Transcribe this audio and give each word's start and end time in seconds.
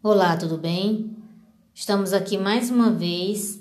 Olá, 0.00 0.36
tudo 0.36 0.56
bem? 0.56 1.16
Estamos 1.74 2.12
aqui 2.12 2.38
mais 2.38 2.70
uma 2.70 2.88
vez 2.88 3.60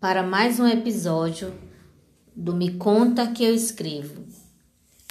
para 0.00 0.20
mais 0.20 0.58
um 0.58 0.66
episódio 0.66 1.54
do 2.34 2.52
Me 2.52 2.74
Conta 2.74 3.28
que 3.28 3.44
eu 3.44 3.54
escrevo. 3.54 4.24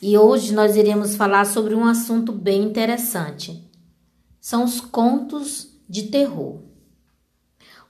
E 0.02 0.18
hoje 0.18 0.54
nós 0.54 0.76
iremos 0.76 1.16
falar 1.16 1.46
sobre 1.46 1.74
um 1.74 1.86
assunto 1.86 2.34
bem 2.34 2.64
interessante. 2.64 3.66
São 4.42 4.66
os 4.66 4.82
contos 4.82 5.70
de 5.88 6.08
terror. 6.08 6.60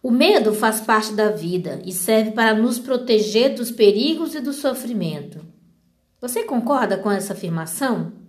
O 0.03 0.11
medo 0.11 0.53
faz 0.53 0.81
parte 0.81 1.13
da 1.13 1.31
vida 1.31 1.81
e 1.83 1.91
serve 1.91 2.29
para 2.29 2.53
nos 2.53 2.77
proteger 2.77 3.55
dos 3.55 3.71
perigos 3.71 4.35
e 4.35 4.39
do 4.39 4.53
sofrimento. 4.53 5.43
Você 6.21 6.43
concorda 6.43 6.95
com 6.95 7.09
essa 7.09 7.33
afirmação? 7.33 8.20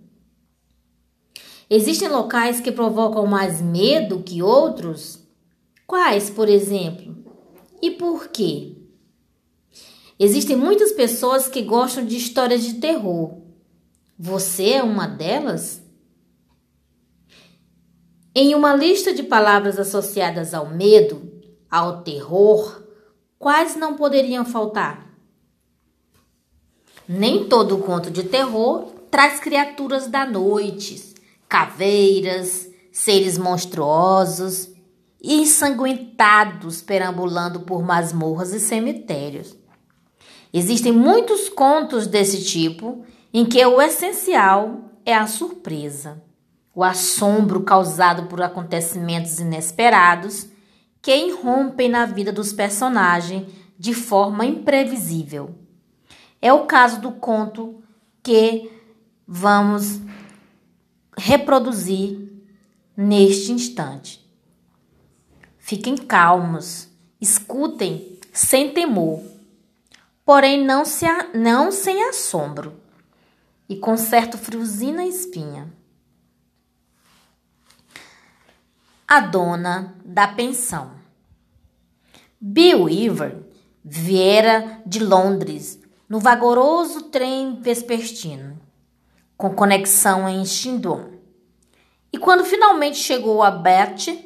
Existem 1.69 2.09
locais 2.09 2.59
que 2.59 2.71
provocam 2.71 3.25
mais 3.25 3.61
medo 3.61 4.21
que 4.23 4.41
outros? 4.41 5.19
Quais, 5.87 6.29
por 6.29 6.49
exemplo? 6.49 7.15
E 7.81 7.91
por 7.91 8.27
quê? 8.27 8.77
Existem 10.19 10.55
muitas 10.55 10.91
pessoas 10.91 11.47
que 11.47 11.61
gostam 11.61 12.05
de 12.05 12.15
histórias 12.15 12.63
de 12.63 12.75
terror. 12.75 13.41
Você 14.17 14.71
é 14.71 14.83
uma 14.83 15.07
delas? 15.07 15.81
Em 18.35 18.55
uma 18.55 18.73
lista 18.75 19.13
de 19.13 19.21
palavras 19.23 19.77
associadas 19.77 20.53
ao 20.53 20.69
medo, 20.69 21.31
ao 21.69 22.03
terror, 22.03 22.83
quais 23.37 23.75
não 23.75 23.95
poderiam 23.95 24.45
faltar? 24.45 25.13
Nem 27.07 27.47
todo 27.49 27.77
conto 27.79 28.09
de 28.09 28.23
terror 28.23 28.85
traz 29.11 29.39
criaturas 29.39 30.07
da 30.07 30.25
noite, 30.25 31.12
caveiras, 31.53 32.67
seres 32.91 33.37
monstruosos 33.37 34.71
e 35.21 35.35
ensanguentados 35.35 36.81
perambulando 36.81 37.59
por 37.59 37.83
masmorras 37.83 38.51
e 38.53 38.59
cemitérios. 38.59 39.55
Existem 40.51 40.91
muitos 40.91 41.49
contos 41.49 42.07
desse 42.07 42.43
tipo 42.43 43.05
em 43.31 43.45
que 43.45 43.63
o 43.63 43.79
essencial 43.79 44.89
é 45.05 45.13
a 45.13 45.27
surpresa, 45.27 46.23
o 46.73 46.83
assombro 46.83 47.61
causado 47.61 48.23
por 48.23 48.41
acontecimentos 48.41 49.39
inesperados 49.39 50.47
que 51.03 51.15
irrompem 51.15 51.87
na 51.87 52.07
vida 52.07 52.31
dos 52.31 52.51
personagens 52.51 53.45
de 53.77 53.93
forma 53.93 54.43
imprevisível. 54.43 55.53
É 56.41 56.51
o 56.51 56.65
caso 56.65 56.99
do 56.99 57.11
conto 57.11 57.83
que 58.23 58.71
vamos 59.27 60.01
reproduzir 61.17 62.31
neste 62.95 63.51
instante. 63.51 64.23
Fiquem 65.57 65.95
calmos, 65.95 66.87
escutem 67.19 68.19
sem 68.31 68.73
temor, 68.73 69.23
porém 70.25 70.63
não, 70.63 70.83
se, 70.85 71.05
não 71.33 71.71
sem 71.71 72.03
assombro 72.09 72.73
e 73.69 73.77
com 73.77 73.95
certo 73.95 74.37
friozinho 74.37 74.95
na 74.95 75.05
espinha. 75.05 75.71
A 79.07 79.19
dona 79.19 79.95
da 80.03 80.27
pensão. 80.27 80.91
Bill 82.39 82.83
Weaver 82.83 83.37
viera 83.83 84.81
de 84.85 84.99
Londres 84.99 85.79
no 86.09 86.19
vagaroso 86.19 87.03
trem 87.03 87.61
vespertino 87.61 88.59
com 89.43 89.53
conexão 89.53 90.29
em 90.29 90.45
Shindon. 90.45 91.09
E 92.13 92.17
quando 92.17 92.45
finalmente 92.45 92.95
chegou 92.95 93.43
a 93.43 93.51
Beth, 93.51 94.17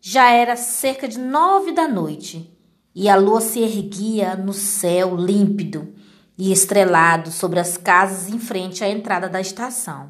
já 0.00 0.32
era 0.32 0.56
cerca 0.56 1.06
de 1.06 1.20
nove 1.20 1.70
da 1.70 1.86
noite 1.86 2.52
e 2.92 3.08
a 3.08 3.14
lua 3.14 3.40
se 3.40 3.60
erguia 3.60 4.34
no 4.34 4.52
céu 4.52 5.14
límpido 5.14 5.94
e 6.36 6.50
estrelado 6.50 7.30
sobre 7.30 7.60
as 7.60 7.76
casas 7.76 8.28
em 8.28 8.40
frente 8.40 8.82
à 8.82 8.90
entrada 8.90 9.28
da 9.28 9.40
estação. 9.40 10.08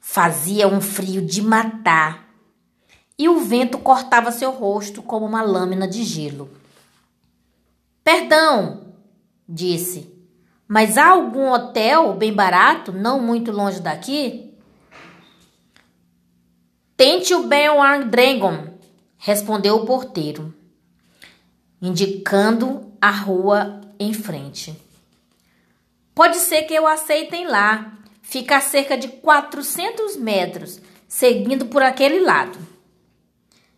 Fazia 0.00 0.68
um 0.68 0.80
frio 0.80 1.20
de 1.20 1.42
matar 1.42 2.28
e 3.18 3.28
o 3.28 3.40
vento 3.40 3.78
cortava 3.78 4.30
seu 4.30 4.52
rosto 4.52 5.02
como 5.02 5.26
uma 5.26 5.42
lâmina 5.42 5.88
de 5.88 6.04
gelo. 6.04 6.48
Perdão, 8.04 8.94
disse. 9.48 10.13
Mas 10.74 10.98
há 10.98 11.10
algum 11.10 11.52
hotel 11.52 12.14
bem 12.14 12.32
barato, 12.32 12.90
não 12.90 13.20
muito 13.20 13.52
longe 13.52 13.78
daqui? 13.80 14.52
Tente 16.96 17.32
o 17.32 17.44
Benwang 17.44 18.08
Dragon, 18.08 18.74
respondeu 19.16 19.76
o 19.76 19.86
porteiro, 19.86 20.52
indicando 21.80 22.92
a 23.00 23.12
rua 23.12 23.82
em 24.00 24.12
frente. 24.12 24.76
Pode 26.12 26.38
ser 26.38 26.62
que 26.62 26.74
eu 26.74 26.88
aceitem 26.88 27.46
lá. 27.46 27.96
Fica 28.20 28.56
a 28.56 28.60
cerca 28.60 28.98
de 28.98 29.06
400 29.06 30.16
metros, 30.16 30.80
seguindo 31.06 31.66
por 31.66 31.84
aquele 31.84 32.18
lado. 32.18 32.58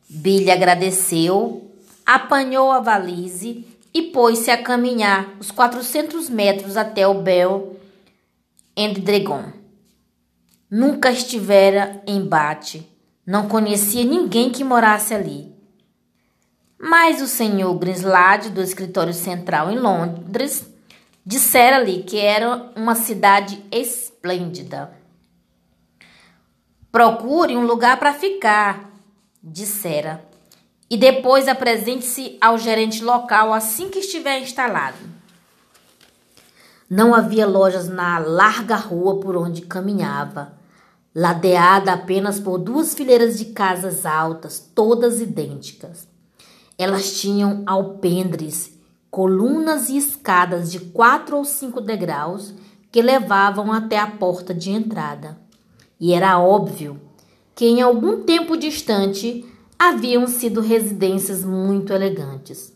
Billy 0.08 0.50
agradeceu, 0.50 1.70
apanhou 2.06 2.72
a 2.72 2.80
valise 2.80 3.75
e 3.96 4.02
pôs-se 4.02 4.50
a 4.50 4.62
caminhar 4.62 5.38
os 5.40 5.50
400 5.50 6.28
metros 6.28 6.76
até 6.76 7.08
o 7.08 7.14
Bel 7.14 7.80
Dragon. 9.02 9.44
Nunca 10.70 11.10
estivera 11.10 12.02
em 12.06 12.20
Bate, 12.20 12.86
não 13.26 13.48
conhecia 13.48 14.04
ninguém 14.04 14.50
que 14.50 14.62
morasse 14.62 15.14
ali. 15.14 15.50
Mas 16.78 17.22
o 17.22 17.26
senhor 17.26 17.72
Grinslade, 17.78 18.50
do 18.50 18.60
escritório 18.60 19.14
central 19.14 19.70
em 19.70 19.78
Londres, 19.78 20.70
dissera-lhe 21.24 22.02
que 22.02 22.18
era 22.18 22.70
uma 22.76 22.94
cidade 22.94 23.64
esplêndida. 23.72 24.94
Procure 26.92 27.56
um 27.56 27.64
lugar 27.64 27.98
para 27.98 28.12
ficar, 28.12 28.90
dissera 29.42 30.22
e 30.88 30.96
depois 30.96 31.48
apresente-se 31.48 32.36
ao 32.40 32.58
gerente 32.58 33.02
local 33.02 33.52
assim 33.52 33.88
que 33.88 33.98
estiver 33.98 34.40
instalado. 34.40 34.98
Não 36.88 37.14
havia 37.14 37.46
lojas 37.46 37.88
na 37.88 38.18
larga 38.18 38.76
rua 38.76 39.18
por 39.18 39.36
onde 39.36 39.62
caminhava, 39.62 40.52
ladeada 41.12 41.92
apenas 41.92 42.38
por 42.38 42.58
duas 42.58 42.94
fileiras 42.94 43.38
de 43.38 43.46
casas 43.46 44.06
altas, 44.06 44.60
todas 44.74 45.20
idênticas. 45.20 46.06
Elas 46.78 47.20
tinham 47.20 47.64
alpendres, 47.66 48.78
colunas 49.10 49.88
e 49.88 49.96
escadas 49.96 50.70
de 50.70 50.78
quatro 50.78 51.38
ou 51.38 51.44
cinco 51.44 51.80
degraus 51.80 52.52
que 52.92 53.02
levavam 53.02 53.72
até 53.72 53.98
a 53.98 54.06
porta 54.06 54.54
de 54.54 54.70
entrada. 54.70 55.38
E 55.98 56.12
era 56.12 56.38
óbvio 56.38 57.00
que 57.54 57.64
em 57.64 57.80
algum 57.80 58.22
tempo 58.22 58.56
distante 58.56 59.44
haviam 59.78 60.26
sido 60.26 60.60
residências 60.60 61.44
muito 61.44 61.92
elegantes. 61.92 62.72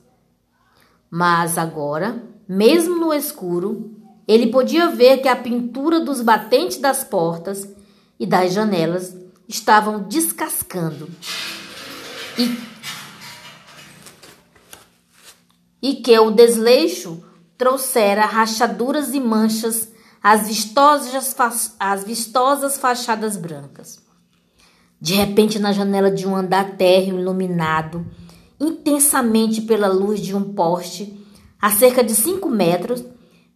Mas 1.10 1.58
agora, 1.58 2.22
mesmo 2.48 2.96
no 2.96 3.12
escuro, 3.12 3.96
ele 4.26 4.48
podia 4.48 4.88
ver 4.88 5.18
que 5.18 5.28
a 5.28 5.34
pintura 5.34 6.00
dos 6.00 6.20
batentes 6.20 6.78
das 6.78 7.02
portas 7.02 7.68
e 8.18 8.26
das 8.26 8.52
janelas 8.52 9.16
estavam 9.48 10.02
descascando 10.02 11.10
e, 12.38 12.58
e 15.82 15.94
que 15.96 16.16
o 16.18 16.30
desleixo 16.30 17.24
trouxera 17.58 18.24
rachaduras 18.24 19.12
e 19.12 19.20
manchas 19.20 19.88
às 20.22 20.46
vistosas, 20.46 21.36
às 21.78 22.04
vistosas 22.04 22.78
fachadas 22.78 23.36
brancas. 23.36 24.09
De 25.00 25.14
repente, 25.14 25.58
na 25.58 25.72
janela 25.72 26.10
de 26.10 26.28
um 26.28 26.36
andar 26.36 26.76
térreo 26.76 27.18
iluminado 27.18 28.06
intensamente 28.60 29.62
pela 29.62 29.88
luz 29.88 30.20
de 30.20 30.36
um 30.36 30.52
poste, 30.52 31.18
a 31.60 31.70
cerca 31.70 32.04
de 32.04 32.14
cinco 32.14 32.50
metros, 32.50 33.02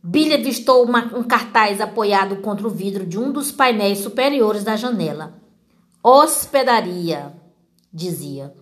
Billy 0.02 0.34
avistou 0.34 0.84
uma, 0.84 1.16
um 1.16 1.22
cartaz 1.22 1.80
apoiado 1.80 2.36
contra 2.36 2.66
o 2.66 2.70
vidro 2.70 3.04
de 3.04 3.18
um 3.18 3.30
dos 3.30 3.52
painéis 3.52 3.98
superiores 3.98 4.64
da 4.64 4.76
janela. 4.76 5.34
Hospedaria, 6.02 7.34
dizia. 7.92 8.54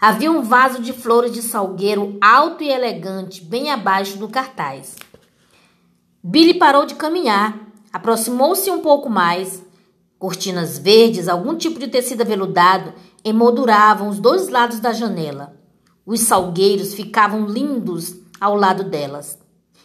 Havia 0.00 0.30
um 0.30 0.42
vaso 0.42 0.80
de 0.80 0.92
flores 0.92 1.32
de 1.32 1.42
salgueiro 1.42 2.16
alto 2.20 2.62
e 2.62 2.68
elegante 2.68 3.42
bem 3.42 3.70
abaixo 3.70 4.18
do 4.18 4.28
cartaz. 4.28 4.94
Billy 6.22 6.54
parou 6.54 6.84
de 6.84 6.94
caminhar, 6.94 7.58
aproximou-se 7.92 8.70
um 8.70 8.80
pouco 8.80 9.08
mais 9.08 9.64
Cortinas 10.26 10.76
verdes, 10.76 11.28
algum 11.28 11.56
tipo 11.56 11.78
de 11.78 11.86
tecido 11.86 12.22
aveludado, 12.22 12.92
emolduravam 13.24 14.08
os 14.08 14.18
dois 14.18 14.48
lados 14.48 14.80
da 14.80 14.92
janela. 14.92 15.56
Os 16.04 16.18
salgueiros 16.18 16.94
ficavam 16.94 17.46
lindos 17.46 18.16
ao 18.40 18.56
lado 18.56 18.82
delas. 18.82 19.38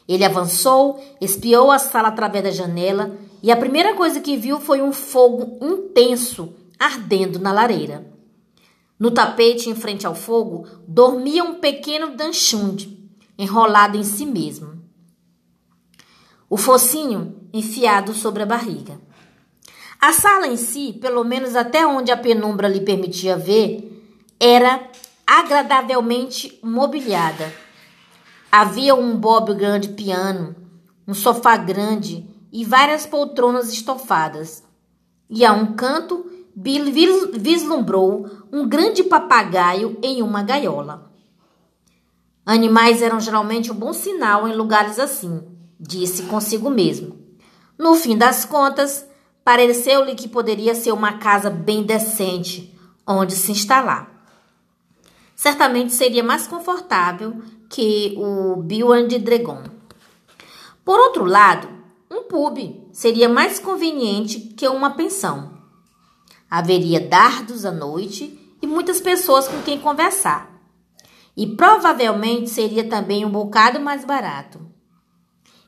Ele 0.08 0.26
avançou, 0.26 1.00
espiou 1.22 1.70
a 1.70 1.78
sala 1.78 2.08
através 2.08 2.44
da 2.44 2.50
janela 2.50 3.16
e 3.44 3.52
a 3.52 3.56
primeira 3.56 3.94
coisa 3.94 4.20
que 4.20 4.36
viu 4.36 4.60
foi 4.60 4.82
um 4.82 4.92
fogo 4.92 5.64
intenso 5.64 6.56
ardendo 6.80 7.38
na 7.38 7.54
lareira. 7.54 8.12
No 8.98 9.12
tapete 9.12 9.70
em 9.70 9.76
frente 9.76 10.08
ao 10.08 10.16
fogo 10.16 10.66
dormia 10.88 11.44
um 11.44 11.60
pequeno 11.60 12.16
danchunde, 12.18 13.00
enrolado 13.38 13.96
em 13.96 14.04
si 14.04 14.26
mesmo. 14.26 14.82
O 16.50 16.58
focinho 16.58 17.48
enfiado 17.54 18.12
sobre 18.16 18.42
a 18.42 18.48
barriga. 18.48 19.11
A 20.02 20.14
sala 20.14 20.48
em 20.48 20.58
si, 20.58 20.98
pelo 21.00 21.24
menos 21.24 21.56
até 21.56 21.86
onde 21.86 22.12
a 22.12 22.18
penumbra 22.18 22.68
lhe 22.68 22.82
permitia 22.82 23.38
ver, 23.38 24.04
era 24.40 24.90
agradavelmente 25.28 26.60
mobiliada. 26.64 27.54
Havia 28.52 28.96
um 28.96 29.16
bob 29.16 29.54
grande 29.54 29.90
piano, 29.90 30.56
um 31.08 31.14
sofá 31.14 31.56
grande 31.56 32.28
e 32.52 32.66
várias 32.66 33.06
poltronas 33.06 33.72
estofadas. 33.72 34.64
E 35.30 35.46
a 35.46 35.54
um 35.54 35.76
canto, 35.76 36.26
Bill 36.56 36.92
vislumbrou 37.34 38.28
um 38.52 38.68
grande 38.68 39.04
papagaio 39.04 40.00
em 40.02 40.24
uma 40.24 40.42
gaiola. 40.42 41.12
Animais 42.44 43.04
eram 43.04 43.20
geralmente 43.20 43.72
um 43.72 43.76
bom 43.76 43.94
sinal 43.94 44.48
em 44.48 44.56
lugares 44.56 44.98
assim, 44.98 45.44
disse 45.80 46.24
consigo 46.24 46.72
mesmo. 46.72 47.20
No 47.78 47.94
fim 47.94 48.18
das 48.18 48.44
contas, 48.44 49.06
pareceu-lhe 49.52 50.16
que 50.16 50.30
poderia 50.30 50.74
ser 50.74 50.94
uma 50.94 51.18
casa 51.18 51.50
bem 51.50 51.84
decente 51.84 52.74
onde 53.06 53.34
se 53.34 53.52
instalar. 53.52 54.10
Certamente 55.36 55.92
seria 55.92 56.24
mais 56.24 56.48
confortável 56.48 57.42
que 57.70 58.16
o 58.18 58.62
Bill 58.62 58.94
and 58.94 59.10
Dragon. 59.10 59.64
Por 60.86 60.98
outro 60.98 61.26
lado, 61.26 61.68
um 62.10 62.24
pub 62.24 62.88
seria 62.94 63.28
mais 63.28 63.60
conveniente 63.60 64.40
que 64.40 64.66
uma 64.70 64.92
pensão. 64.92 65.52
Haveria 66.50 67.02
dardos 67.02 67.66
à 67.66 67.74
noite 67.74 68.56
e 68.62 68.66
muitas 68.66 69.02
pessoas 69.02 69.50
com 69.50 69.62
quem 69.64 69.78
conversar. 69.78 70.50
E 71.36 71.46
provavelmente 71.46 72.50
seria 72.50 72.88
também 72.88 73.26
um 73.26 73.30
bocado 73.30 73.82
mais 73.82 74.06
barato. 74.06 74.62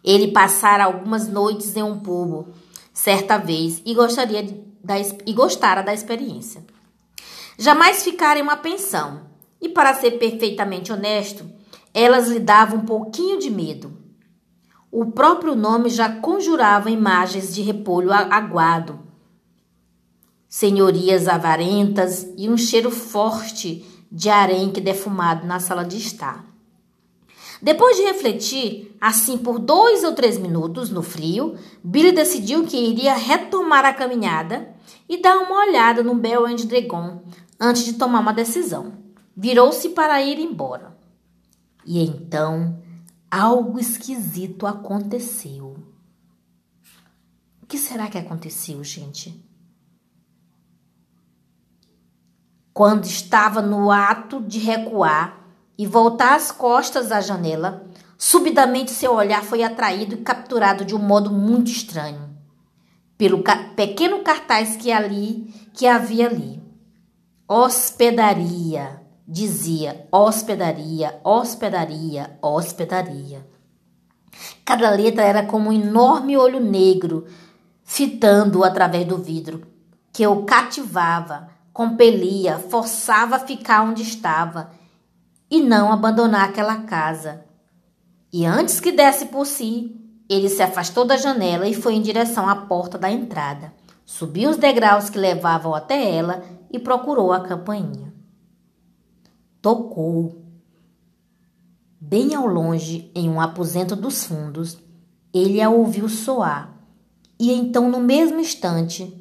Ele 0.02 0.30
passara 0.30 0.86
algumas 0.86 1.28
noites 1.28 1.76
em 1.76 1.84
um 1.84 2.00
pub, 2.00 2.48
certa 2.94 3.38
vez, 3.38 3.82
e 3.84 3.94
gostaria 3.94 4.44
da, 4.84 4.96
e 5.26 5.34
gostara 5.34 5.82
da 5.82 5.94
experiência. 5.94 6.64
Jamais 7.58 8.04
ficara 8.04 8.40
em 8.40 8.44
uma 8.44 8.58
pensão. 8.58 9.32
E 9.60 9.70
para 9.70 9.94
ser 9.94 10.12
perfeitamente 10.12 10.92
honesto, 10.92 11.50
elas 11.94 12.28
lhe 12.28 12.40
davam 12.40 12.80
um 12.80 12.86
pouquinho 12.86 13.40
de 13.40 13.50
medo. 13.50 13.98
O 14.92 15.08
próprio 15.08 15.56
nome 15.56 15.90
já 15.90 16.10
conjurava 16.20 16.92
imagens 16.92 17.56
de 17.56 17.62
repolho 17.62 18.12
aguado, 18.12 19.00
senhorias 20.48 21.28
avarentas 21.28 22.28
e 22.38 22.48
um 22.48 22.58
cheiro 22.58 22.92
forte 22.92 23.84
de 24.12 24.30
arenque 24.30 24.80
defumado 24.80 25.48
na 25.48 25.60
sala 25.60 25.84
de 25.84 25.98
estar. 25.98 26.53
Depois 27.64 27.96
de 27.96 28.04
refletir, 28.04 28.94
assim 29.00 29.38
por 29.38 29.58
dois 29.58 30.04
ou 30.04 30.14
três 30.14 30.38
minutos 30.38 30.90
no 30.90 31.02
frio, 31.02 31.58
Billy 31.82 32.12
decidiu 32.12 32.66
que 32.66 32.76
iria 32.76 33.16
retomar 33.16 33.86
a 33.86 33.94
caminhada 33.94 34.76
e 35.08 35.22
dar 35.22 35.38
uma 35.38 35.66
olhada 35.66 36.04
no 36.04 36.14
Bell 36.14 36.46
and 36.46 36.58
Dragon 36.58 37.24
antes 37.58 37.86
de 37.86 37.94
tomar 37.94 38.20
uma 38.20 38.34
decisão. 38.34 38.98
Virou-se 39.34 39.88
para 39.92 40.22
ir 40.22 40.40
embora. 40.40 40.94
E 41.86 42.04
então 42.04 42.84
algo 43.32 43.80
esquisito 43.80 44.68
aconteceu. 44.68 45.78
O 47.62 47.66
que 47.66 47.78
será 47.78 48.10
que 48.10 48.18
aconteceu, 48.18 48.84
gente? 48.84 49.42
Quando 52.74 53.06
estava 53.06 53.62
no 53.62 53.90
ato 53.90 54.42
de 54.42 54.60
recuar 54.60 55.43
e 55.78 55.86
voltar 55.88 56.36
as 56.36 56.52
costas 56.52 57.12
à 57.12 57.20
janela, 57.22 57.86
subitamente 58.18 58.92
seu 58.92 59.14
olhar 59.14 59.44
foi 59.44 59.64
atraído 59.64 60.16
e 60.16 60.20
capturado 60.20 60.86
de 60.86 60.96
um 60.96 61.00
modo 61.00 61.32
muito 61.32 61.70
estranho 61.70 62.34
pelo 63.18 63.42
ca 63.42 63.56
pequeno 63.76 64.20
cartaz 64.20 64.76
que 64.76 64.92
ali 64.92 65.54
que 65.74 65.88
havia 65.88 66.28
ali. 66.28 66.62
Hospedaria 67.48 69.02
dizia 69.28 70.08
hospedaria, 70.12 71.20
hospedaria, 71.24 72.38
hospedaria. 72.42 73.48
Cada 74.66 74.90
letra 74.90 75.24
era 75.24 75.46
como 75.46 75.70
um 75.70 75.74
enorme 75.74 76.36
olho 76.36 76.60
negro 76.60 77.26
fitando-o 77.84 78.64
através 78.64 79.06
do 79.06 79.18
vidro, 79.18 79.68
que 80.12 80.26
o 80.26 80.44
cativava, 80.44 81.50
compelia, 81.72 82.58
forçava 82.58 83.36
a 83.36 83.40
ficar 83.40 83.84
onde 83.84 84.02
estava 84.02 84.72
e 85.54 85.62
não 85.62 85.92
abandonar 85.92 86.50
aquela 86.50 86.78
casa. 86.84 87.46
E 88.32 88.46
antes 88.46 88.80
que 88.80 88.92
desse 88.92 89.28
por 89.28 89.46
si, 89.46 89.96
ele 90.30 90.50
se 90.50 90.64
afastou 90.64 91.06
da 91.06 91.18
janela 91.18 91.68
e 91.68 91.74
foi 91.74 91.94
em 91.94 92.02
direção 92.02 92.50
à 92.50 92.56
porta 92.56 92.98
da 92.98 93.12
entrada. 93.12 93.74
Subiu 94.06 94.50
os 94.50 94.58
degraus 94.58 95.10
que 95.10 95.18
levavam 95.18 95.76
até 95.76 96.12
ela 96.12 96.44
e 96.72 96.80
procurou 96.80 97.32
a 97.32 97.42
campainha 97.42 98.14
tocou. 99.64 100.44
Bem 101.98 102.36
ao 102.36 102.46
longe, 102.46 103.10
em 103.16 103.30
um 103.30 103.40
aposento 103.40 103.96
dos 103.96 104.26
fundos, 104.26 104.78
ele 105.34 105.62
a 105.62 105.70
ouviu 105.70 106.10
soar. 106.10 106.78
E 107.40 107.50
então, 107.50 107.90
no 107.90 108.02
mesmo 108.02 108.42
instante, 108.42 109.18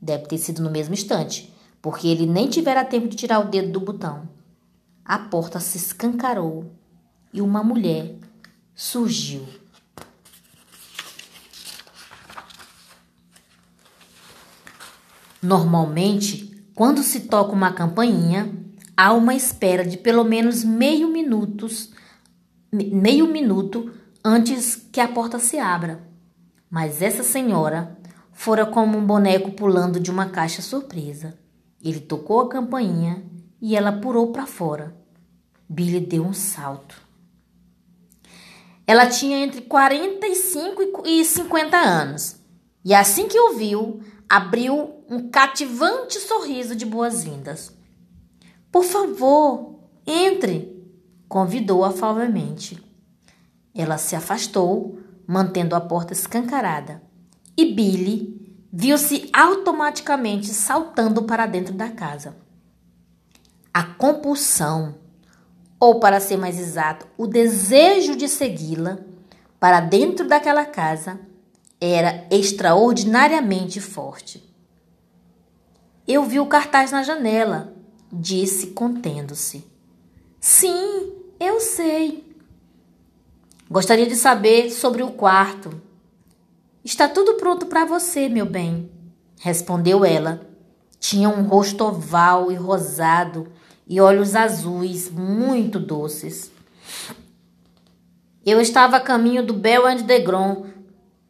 deve 0.00 0.26
ter 0.26 0.36
sido 0.36 0.62
no 0.62 0.70
mesmo 0.70 0.92
instante, 0.92 1.50
porque 1.80 2.06
ele 2.06 2.26
nem 2.26 2.48
tivera 2.48 2.84
tempo 2.84 3.08
de 3.08 3.16
tirar 3.16 3.40
o 3.40 3.48
dedo 3.48 3.72
do 3.72 3.80
botão. 3.80 4.28
A 5.04 5.18
porta 5.18 5.58
se 5.58 5.78
escancarou 5.78 6.72
e 7.32 7.40
uma 7.40 7.62
mulher 7.64 8.16
surgiu. 8.74 9.46
Normalmente, 15.42 16.64
quando 16.74 17.02
se 17.02 17.20
toca 17.20 17.52
uma 17.52 17.72
campainha, 17.72 18.56
há 18.96 19.12
uma 19.12 19.34
espera 19.34 19.84
de 19.84 19.96
pelo 19.96 20.22
menos 20.22 20.62
meio 20.62 21.08
minutos, 21.08 21.90
meio 22.72 23.26
minuto 23.26 23.92
antes 24.24 24.76
que 24.76 25.00
a 25.00 25.08
porta 25.08 25.40
se 25.40 25.58
abra. 25.58 26.08
Mas 26.70 27.02
essa 27.02 27.24
senhora 27.24 27.98
fora 28.32 28.64
como 28.64 28.96
um 28.96 29.04
boneco 29.04 29.50
pulando 29.50 29.98
de 29.98 30.10
uma 30.10 30.26
caixa 30.26 30.62
surpresa. 30.62 31.36
Ele 31.82 32.00
tocou 32.00 32.40
a 32.40 32.48
campainha 32.48 33.24
e 33.62 33.76
ela 33.76 33.92
pulou 33.92 34.32
para 34.32 34.44
fora. 34.44 34.92
Billy 35.68 36.00
deu 36.00 36.24
um 36.24 36.32
salto. 36.32 37.00
Ela 38.84 39.06
tinha 39.06 39.38
entre 39.38 39.60
45 39.60 41.06
e 41.06 41.24
50 41.24 41.76
anos. 41.76 42.36
E 42.84 42.92
assim 42.92 43.28
que 43.28 43.38
o 43.38 43.54
viu, 43.54 44.02
abriu 44.28 45.04
um 45.08 45.30
cativante 45.30 46.18
sorriso 46.18 46.74
de 46.74 46.84
boas-vindas. 46.84 47.72
Por 48.72 48.82
favor, 48.82 49.78
entre, 50.04 50.84
convidou 51.28 51.84
afavelmente. 51.84 52.82
Ela 53.72 53.96
se 53.96 54.16
afastou, 54.16 54.98
mantendo 55.24 55.76
a 55.76 55.80
porta 55.80 56.12
escancarada, 56.12 57.00
e 57.56 57.72
Billy 57.72 58.58
viu-se 58.72 59.30
automaticamente 59.32 60.48
saltando 60.48 61.22
para 61.22 61.46
dentro 61.46 61.72
da 61.72 61.90
casa. 61.90 62.41
A 63.72 63.82
compulsão, 63.82 64.96
ou 65.80 65.98
para 65.98 66.20
ser 66.20 66.36
mais 66.36 66.58
exato, 66.58 67.06
o 67.16 67.26
desejo 67.26 68.14
de 68.14 68.28
segui-la 68.28 68.98
para 69.58 69.80
dentro 69.80 70.28
daquela 70.28 70.64
casa 70.64 71.18
era 71.80 72.26
extraordinariamente 72.30 73.80
forte. 73.80 74.48
Eu 76.06 76.24
vi 76.24 76.38
o 76.38 76.46
cartaz 76.46 76.92
na 76.92 77.02
janela, 77.02 77.72
disse 78.12 78.68
contendo-se. 78.68 79.66
Sim, 80.40 81.12
eu 81.40 81.58
sei. 81.60 82.36
Gostaria 83.70 84.06
de 84.06 84.16
saber 84.16 84.70
sobre 84.70 85.02
o 85.02 85.12
quarto. 85.12 85.80
Está 86.84 87.08
tudo 87.08 87.34
pronto 87.34 87.66
para 87.66 87.84
você, 87.84 88.28
meu 88.28 88.44
bem, 88.44 88.90
respondeu 89.40 90.04
ela. 90.04 90.46
Tinha 91.00 91.28
um 91.28 91.42
rosto 91.44 91.84
oval 91.84 92.52
e 92.52 92.54
rosado 92.54 93.50
e 93.86 94.00
olhos 94.00 94.34
azuis 94.34 95.10
muito 95.10 95.78
doces. 95.78 96.50
Eu 98.44 98.60
estava 98.60 98.96
a 98.96 99.00
caminho 99.00 99.44
do 99.44 99.54
Bell 99.54 99.86
and 99.86 100.04
the 100.04 100.18
Grom, 100.18 100.66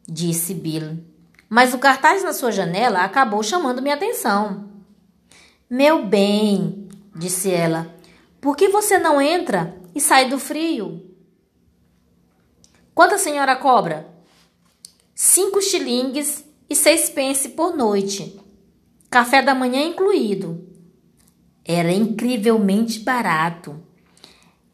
disse 0.07 0.53
Bill. 0.53 0.97
Mas 1.47 1.73
o 1.73 1.77
cartaz 1.77 2.23
na 2.23 2.33
sua 2.33 2.51
janela 2.51 3.03
acabou 3.03 3.43
chamando 3.43 3.81
minha 3.81 3.95
atenção. 3.95 4.69
Meu 5.69 6.05
bem, 6.05 6.87
disse 7.15 7.51
ela, 7.51 7.87
por 8.41 8.57
que 8.57 8.69
você 8.69 8.97
não 8.97 9.21
entra 9.21 9.77
e 9.93 10.01
sai 10.01 10.27
do 10.29 10.39
frio? 10.39 11.15
Quanto 12.95 13.15
a 13.15 13.19
senhora 13.19 13.55
cobra? 13.55 14.07
Cinco 15.15 15.61
xilingues 15.61 16.43
e 16.69 16.75
seis 16.75 17.09
pence 17.09 17.49
por 17.49 17.75
noite, 17.75 18.39
café 19.09 19.41
da 19.41 19.53
manhã 19.53 19.83
incluído. 19.83 20.72
Era 21.65 21.91
incrivelmente 21.91 22.99
barato. 22.99 23.81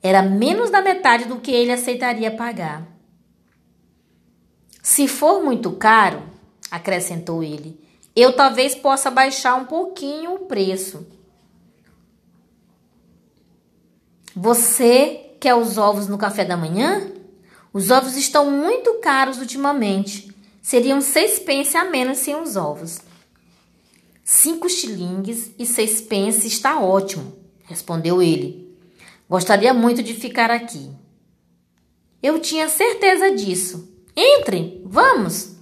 Era 0.02 0.22
menos 0.22 0.70
da 0.70 0.82
metade 0.82 1.26
do 1.26 1.40
que 1.40 1.52
ele 1.52 1.72
aceitaria 1.72 2.32
pagar. 2.32 2.88
Se 4.82 5.08
for 5.08 5.44
muito 5.44 5.72
caro, 5.74 6.24
acrescentou 6.72 7.44
ele, 7.44 7.80
eu 8.16 8.34
talvez 8.34 8.74
possa 8.74 9.12
baixar 9.12 9.56
um 9.56 9.66
pouquinho 9.66 10.34
o 10.34 10.40
preço. 10.40 11.06
Você 14.36 15.36
quer 15.40 15.56
os 15.56 15.78
ovos 15.78 16.08
no 16.08 16.18
café 16.18 16.44
da 16.46 16.58
manhã? 16.58 17.12
Os 17.72 17.92
ovos 17.92 18.16
estão 18.16 18.50
muito 18.50 18.96
caros 18.96 19.38
ultimamente. 19.38 20.34
Seriam 20.62 21.02
seis 21.02 21.40
pence 21.40 21.78
a 21.78 21.86
menos 21.86 22.20
sem 22.20 22.36
os 22.36 22.56
ovos. 22.56 23.00
Cinco 24.32 24.70
xilingues 24.70 25.56
e 25.58 25.66
seis 25.66 26.02
pence 26.02 26.46
está 26.46 26.80
ótimo, 26.80 27.34
respondeu 27.64 28.22
ele. 28.22 28.78
Gostaria 29.28 29.74
muito 29.74 30.04
de 30.04 30.14
ficar 30.14 30.52
aqui. 30.52 30.92
Eu 32.22 32.40
tinha 32.40 32.70
certeza 32.70 33.32
disso. 33.32 33.92
Entre, 34.16 34.84
vamos. 34.86 35.56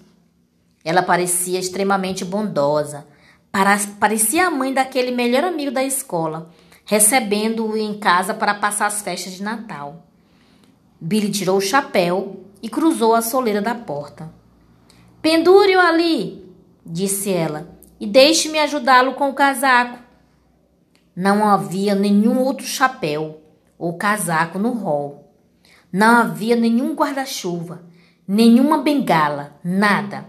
Ela 0.83 1.01
parecia 1.01 1.57
extremamente 1.57 2.25
bondosa. 2.25 3.07
Parecia 4.01 4.47
a 4.47 4.51
mãe 4.51 4.73
daquele 4.73 5.11
melhor 5.11 5.45
amigo 5.45 5.71
da 5.71 5.85
escola, 5.85 6.51
recebendo-o 6.83 7.77
em 7.77 7.97
casa 7.97 8.33
para 8.33 8.53
passar 8.53 8.87
as 8.87 9.01
festas 9.01 9.31
de 9.31 9.43
Natal. 9.43 10.05
Billy 10.99 11.31
tirou 11.31 11.55
o 11.55 11.61
chapéu 11.61 12.43
e 12.61 12.67
cruzou 12.67 13.15
a 13.15 13.21
soleira 13.21 13.61
da 13.61 13.73
porta. 13.73 14.29
Pendure-o 15.21 15.79
ali, 15.79 16.45
disse 16.85 17.31
ela 17.31 17.76
e 17.99 18.05
deixe-me 18.05 18.59
ajudá-lo 18.59 19.13
com 19.13 19.29
o 19.29 19.33
casaco. 19.33 19.99
Não 21.15 21.47
havia 21.47 21.95
nenhum 21.95 22.39
outro 22.39 22.65
chapéu 22.65 23.41
ou 23.77 23.97
casaco 23.97 24.59
no 24.59 24.71
hall. 24.73 25.33
Não 25.91 26.17
havia 26.17 26.55
nenhum 26.55 26.93
guarda-chuva, 26.93 27.83
nenhuma 28.27 28.79
bengala, 28.79 29.59
nada. 29.63 30.25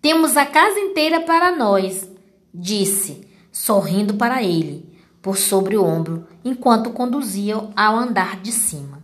Temos 0.00 0.36
a 0.36 0.46
casa 0.46 0.78
inteira 0.78 1.20
para 1.20 1.54
nós, 1.54 2.08
disse, 2.52 3.28
sorrindo 3.50 4.14
para 4.14 4.42
ele, 4.42 4.98
por 5.20 5.36
sobre 5.36 5.76
o 5.76 5.84
ombro, 5.84 6.26
enquanto 6.44 6.90
conduzia 6.90 7.56
ao 7.76 7.96
andar 7.96 8.40
de 8.40 8.52
cima. 8.52 9.02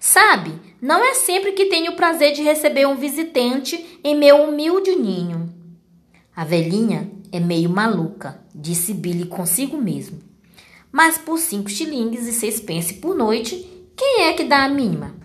Sabe, 0.00 0.52
não 0.80 1.04
é 1.04 1.14
sempre 1.14 1.52
que 1.52 1.66
tenho 1.66 1.92
o 1.92 1.96
prazer 1.96 2.32
de 2.32 2.42
receber 2.42 2.86
um 2.86 2.96
visitante 2.96 4.00
em 4.02 4.16
meu 4.16 4.44
humilde 4.44 4.94
ninho. 4.96 5.57
A 6.38 6.44
velhinha 6.44 7.10
é 7.32 7.40
meio 7.40 7.68
maluca, 7.68 8.40
disse 8.54 8.94
Billy 8.94 9.24
consigo 9.24 9.76
mesmo. 9.76 10.20
Mas 10.92 11.18
por 11.18 11.36
cinco 11.36 11.68
xilingues 11.68 12.28
e 12.28 12.32
seis 12.32 12.60
pence 12.60 12.94
por 12.94 13.16
noite, 13.16 13.68
quem 13.96 14.22
é 14.22 14.32
que 14.32 14.44
dá 14.44 14.62
a 14.62 14.68
mínima? 14.68 15.16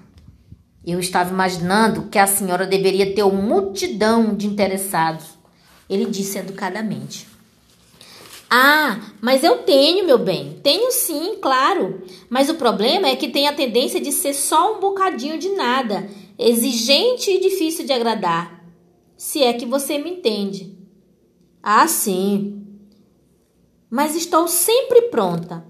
Eu 0.84 1.00
estava 1.00 1.30
imaginando 1.30 2.08
que 2.10 2.18
a 2.18 2.26
senhora 2.26 2.66
deveria 2.66 3.14
ter 3.14 3.22
uma 3.22 3.40
multidão 3.40 4.36
de 4.36 4.48
interessados. 4.48 5.38
Ele 5.88 6.06
disse 6.06 6.40
educadamente. 6.40 7.28
Ah, 8.50 9.00
mas 9.22 9.44
eu 9.44 9.60
tenho, 9.60 10.08
meu 10.08 10.18
bem. 10.18 10.60
Tenho 10.64 10.92
sim, 10.92 11.36
claro. 11.40 12.02
Mas 12.28 12.50
o 12.50 12.56
problema 12.56 13.08
é 13.08 13.16
que 13.16 13.30
tem 13.30 13.48
a 13.48 13.54
tendência 13.54 14.02
de 14.02 14.12
ser 14.12 14.34
só 14.34 14.78
um 14.78 14.80
bocadinho 14.80 15.38
de 15.38 15.50
nada, 15.50 16.10
exigente 16.40 17.30
e 17.30 17.40
difícil 17.40 17.86
de 17.86 17.94
agradar. 17.94 18.66
Se 19.16 19.44
é 19.44 19.54
que 19.54 19.68
você 19.68 20.00
me 20.00 20.10
entende. 20.10 20.73
Ah, 21.66 21.88
sim. 21.88 22.62
Mas 23.90 24.18
estou 24.18 24.50
sempre 24.50 25.04
pronta. 25.04 25.66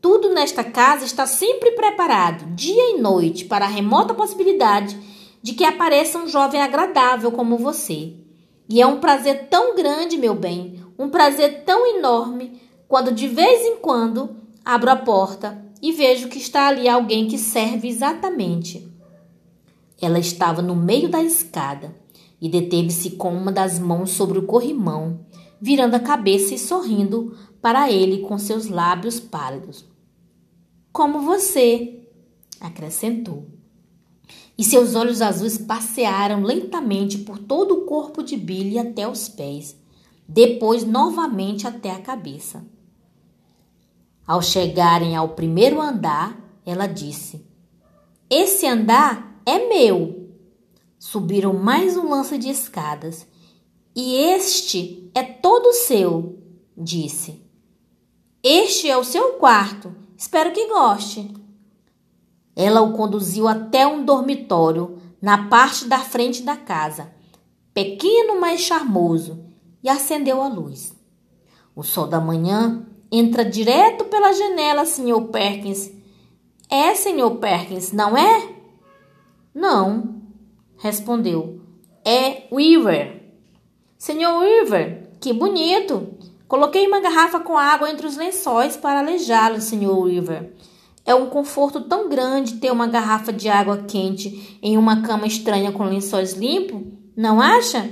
Tudo 0.00 0.34
nesta 0.34 0.64
casa 0.64 1.04
está 1.04 1.24
sempre 1.24 1.70
preparado, 1.70 2.52
dia 2.56 2.96
e 2.96 3.00
noite, 3.00 3.44
para 3.44 3.64
a 3.64 3.68
remota 3.68 4.12
possibilidade 4.12 4.98
de 5.40 5.52
que 5.52 5.62
apareça 5.62 6.18
um 6.18 6.26
jovem 6.26 6.60
agradável 6.60 7.30
como 7.30 7.56
você. 7.56 8.14
E 8.68 8.82
é 8.82 8.86
um 8.88 8.98
prazer 8.98 9.46
tão 9.48 9.76
grande, 9.76 10.18
meu 10.18 10.34
bem, 10.34 10.84
um 10.98 11.08
prazer 11.08 11.62
tão 11.64 11.86
enorme, 11.96 12.60
quando 12.88 13.12
de 13.12 13.28
vez 13.28 13.64
em 13.66 13.76
quando 13.76 14.36
abro 14.64 14.90
a 14.90 14.96
porta 14.96 15.64
e 15.80 15.92
vejo 15.92 16.26
que 16.28 16.38
está 16.38 16.66
ali 16.66 16.88
alguém 16.88 17.28
que 17.28 17.38
serve 17.38 17.86
exatamente. 17.86 18.92
Ela 20.02 20.18
estava 20.18 20.60
no 20.60 20.74
meio 20.74 21.08
da 21.08 21.22
escada 21.22 21.94
e 22.40 22.48
deteve-se 22.48 23.12
com 23.12 23.34
uma 23.34 23.50
das 23.50 23.78
mãos 23.78 24.10
sobre 24.10 24.38
o 24.38 24.46
corrimão 24.46 25.26
virando 25.60 25.94
a 25.94 26.00
cabeça 26.00 26.54
e 26.54 26.58
sorrindo 26.58 27.36
para 27.60 27.90
ele 27.90 28.18
com 28.18 28.38
seus 28.38 28.68
lábios 28.68 29.18
pálidos. 29.18 29.84
Como 30.92 31.20
você, 31.20 32.08
acrescentou. 32.60 33.46
E 34.58 34.64
seus 34.64 34.94
olhos 34.94 35.20
azuis 35.20 35.58
passearam 35.58 36.42
lentamente 36.42 37.18
por 37.18 37.38
todo 37.38 37.74
o 37.74 37.84
corpo 37.84 38.22
de 38.22 38.36
Billy 38.36 38.78
até 38.78 39.06
os 39.06 39.28
pés, 39.28 39.76
depois 40.26 40.84
novamente 40.84 41.66
até 41.66 41.90
a 41.90 42.00
cabeça. 42.00 42.64
Ao 44.26 44.42
chegarem 44.42 45.14
ao 45.14 45.30
primeiro 45.30 45.80
andar, 45.80 46.40
ela 46.64 46.86
disse: 46.86 47.44
Esse 48.30 48.66
andar 48.66 49.40
é 49.44 49.68
meu. 49.68 50.25
Subiram 51.08 51.52
mais 51.52 51.96
um 51.96 52.10
lance 52.10 52.36
de 52.36 52.50
escadas 52.50 53.28
e 53.94 54.16
este 54.16 55.08
é 55.14 55.22
todo 55.22 55.72
seu, 55.72 56.36
disse. 56.76 57.46
Este 58.42 58.90
é 58.90 58.96
o 58.96 59.04
seu 59.04 59.34
quarto. 59.34 59.94
Espero 60.18 60.50
que 60.50 60.66
goste. 60.66 61.32
Ela 62.56 62.80
o 62.80 62.92
conduziu 62.92 63.46
até 63.46 63.86
um 63.86 64.04
dormitório 64.04 65.00
na 65.22 65.46
parte 65.46 65.84
da 65.84 66.00
frente 66.00 66.42
da 66.42 66.56
casa, 66.56 67.12
pequeno, 67.72 68.40
mas 68.40 68.62
charmoso, 68.62 69.44
e 69.84 69.88
acendeu 69.88 70.42
a 70.42 70.48
luz. 70.48 70.92
O 71.72 71.84
sol 71.84 72.08
da 72.08 72.18
manhã 72.18 72.84
entra 73.12 73.44
direto 73.44 74.06
pela 74.06 74.32
janela, 74.32 74.84
Sr. 74.84 75.28
Perkins. 75.30 75.88
É, 76.68 76.96
Sr. 76.96 77.36
Perkins, 77.38 77.92
não 77.92 78.16
é? 78.16 78.56
Não, 79.54 80.15
respondeu. 80.86 81.60
É 82.04 82.44
Weaver. 82.52 83.22
Senhor 83.98 84.38
Weaver, 84.38 85.10
que 85.20 85.32
bonito! 85.32 86.14
Coloquei 86.46 86.86
uma 86.86 87.00
garrafa 87.00 87.40
com 87.40 87.58
água 87.58 87.90
entre 87.90 88.06
os 88.06 88.16
lençóis 88.16 88.76
para 88.76 89.00
aleijá-lo, 89.00 89.60
Senhor 89.60 89.98
Weaver. 89.98 90.52
É 91.04 91.12
um 91.12 91.28
conforto 91.28 91.80
tão 91.80 92.08
grande 92.08 92.54
ter 92.54 92.70
uma 92.70 92.86
garrafa 92.86 93.32
de 93.32 93.48
água 93.48 93.78
quente 93.78 94.58
em 94.62 94.78
uma 94.78 95.02
cama 95.02 95.26
estranha 95.26 95.72
com 95.72 95.84
lençóis 95.84 96.34
limpos, 96.34 96.82
não 97.16 97.40
acha? 97.40 97.90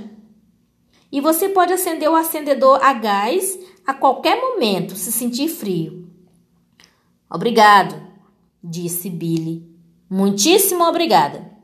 E 1.11 1.19
você 1.19 1.49
pode 1.49 1.73
acender 1.73 2.09
o 2.09 2.15
acendedor 2.15 2.79
a 2.81 2.93
gás 2.93 3.59
a 3.85 3.93
qualquer 3.93 4.39
momento, 4.39 4.95
se 4.95 5.11
sentir 5.11 5.49
frio. 5.49 6.07
Obrigado, 7.29 8.01
disse 8.63 9.09
Billy. 9.09 9.69
Muitíssimo 10.09 10.83
obrigada. 10.85 11.54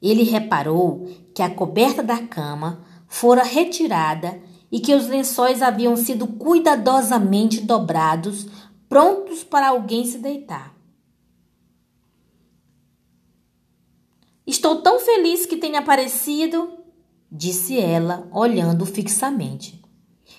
Ele 0.00 0.22
reparou 0.22 1.06
que 1.34 1.42
a 1.42 1.54
coberta 1.54 2.02
da 2.02 2.26
cama 2.26 2.84
fora 3.06 3.42
retirada 3.42 4.40
e 4.70 4.80
que 4.80 4.94
os 4.94 5.08
lençóis 5.08 5.62
haviam 5.62 5.96
sido 5.96 6.26
cuidadosamente 6.26 7.60
dobrados, 7.60 8.46
prontos 8.88 9.42
para 9.42 9.68
alguém 9.68 10.04
se 10.06 10.18
deitar. 10.18 10.74
Estou 14.46 14.82
tão 14.82 14.98
feliz 14.98 15.44
que 15.44 15.56
tenha 15.56 15.80
aparecido, 15.80 16.78
disse 17.30 17.78
ela, 17.78 18.28
olhando 18.32 18.86
fixamente. 18.86 19.80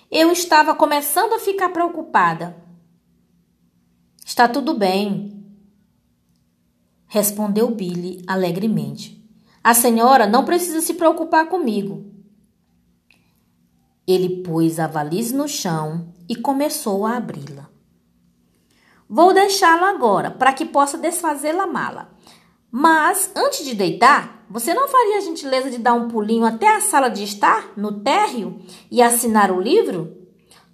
Eu 0.10 0.32
estava 0.32 0.75
começando 0.75 1.34
a 1.34 1.39
ficar 1.39 1.70
preocupada. 1.70 2.58
Está 4.25 4.48
tudo 4.48 4.74
bem, 4.74 5.46
respondeu 7.08 7.70
Billy 7.72 8.24
alegremente. 8.27 9.21
A 9.63 9.75
senhora 9.75 10.25
não 10.25 10.44
precisa 10.44 10.82
se 10.82 10.96
preocupar 10.96 11.48
comigo. 11.48 12.06
Ele 14.08 14.41
pôs 14.41 14.80
a 14.80 14.88
valise 14.88 15.36
no 15.36 15.48
chão 15.48 16.12
e 16.27 16.36
começou 16.36 17.06
a 17.06 17.18
abri-la. 17.18 17.70
Vou 19.08 19.34
deixá-la 19.34 19.89
agora 19.89 20.32
para 20.32 20.51
que 20.53 20.65
possa 20.65 20.98
desfazer 20.98 21.56
a 21.60 21.68
mala. 21.68 22.10
Mas 22.72 23.30
antes 23.36 23.63
de 23.63 23.75
deitar, 23.75 24.46
você 24.50 24.74
não 24.74 24.88
faria 24.88 25.18
a 25.18 25.22
gentileza 25.22 25.70
de 25.70 25.77
dar 25.77 25.94
um 25.94 26.08
pulinho 26.08 26.46
até 26.46 26.75
a 26.75 26.82
sala 26.82 27.10
de 27.10 27.24
estar, 27.24 27.74
no 27.77 28.00
térreo, 28.00 28.60
e 28.89 29.01
assinar 29.01 29.51
o 29.51 29.62
livro? 29.62 30.18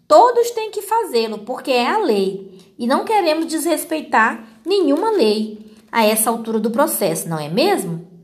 Todos 0.07 0.51
têm 0.51 0.71
que 0.71 0.81
fazê-lo, 0.81 1.39
porque 1.39 1.71
é 1.71 1.87
a 1.87 1.97
lei, 1.97 2.75
e 2.77 2.87
não 2.87 3.03
queremos 3.03 3.47
desrespeitar 3.47 4.47
nenhuma 4.65 5.09
lei 5.09 5.75
a 5.91 6.05
essa 6.05 6.29
altura 6.29 6.59
do 6.59 6.71
processo, 6.71 7.27
não 7.27 7.39
é 7.39 7.49
mesmo? 7.49 8.16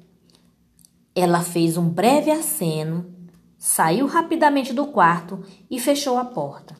Ela 1.15 1.41
fez 1.41 1.77
um 1.77 1.89
breve 1.89 2.31
aceno 2.31 3.13
saiu 3.63 4.07
rapidamente 4.07 4.73
do 4.73 4.87
quarto 4.87 5.41
e 5.71 5.79
fechou 5.79 6.17
a 6.17 6.25
porta. 6.25 6.75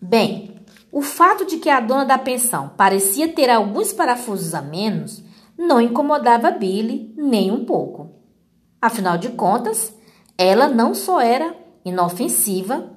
Bem, 0.00 0.56
o 0.90 1.02
fato 1.02 1.44
de 1.44 1.58
que 1.58 1.68
a 1.68 1.78
dona 1.78 2.06
da 2.06 2.16
pensão 2.16 2.70
parecia 2.70 3.28
ter 3.28 3.50
alguns 3.50 3.92
parafusos 3.92 4.54
a 4.54 4.62
menos 4.62 5.22
não 5.58 5.78
incomodava 5.78 6.50
Billy 6.50 7.12
nem 7.18 7.50
um 7.50 7.66
pouco. 7.66 8.12
Afinal 8.80 9.18
de 9.18 9.28
contas, 9.28 9.94
ela 10.38 10.68
não 10.68 10.94
só 10.94 11.20
era 11.20 11.54
inofensiva, 11.84 12.90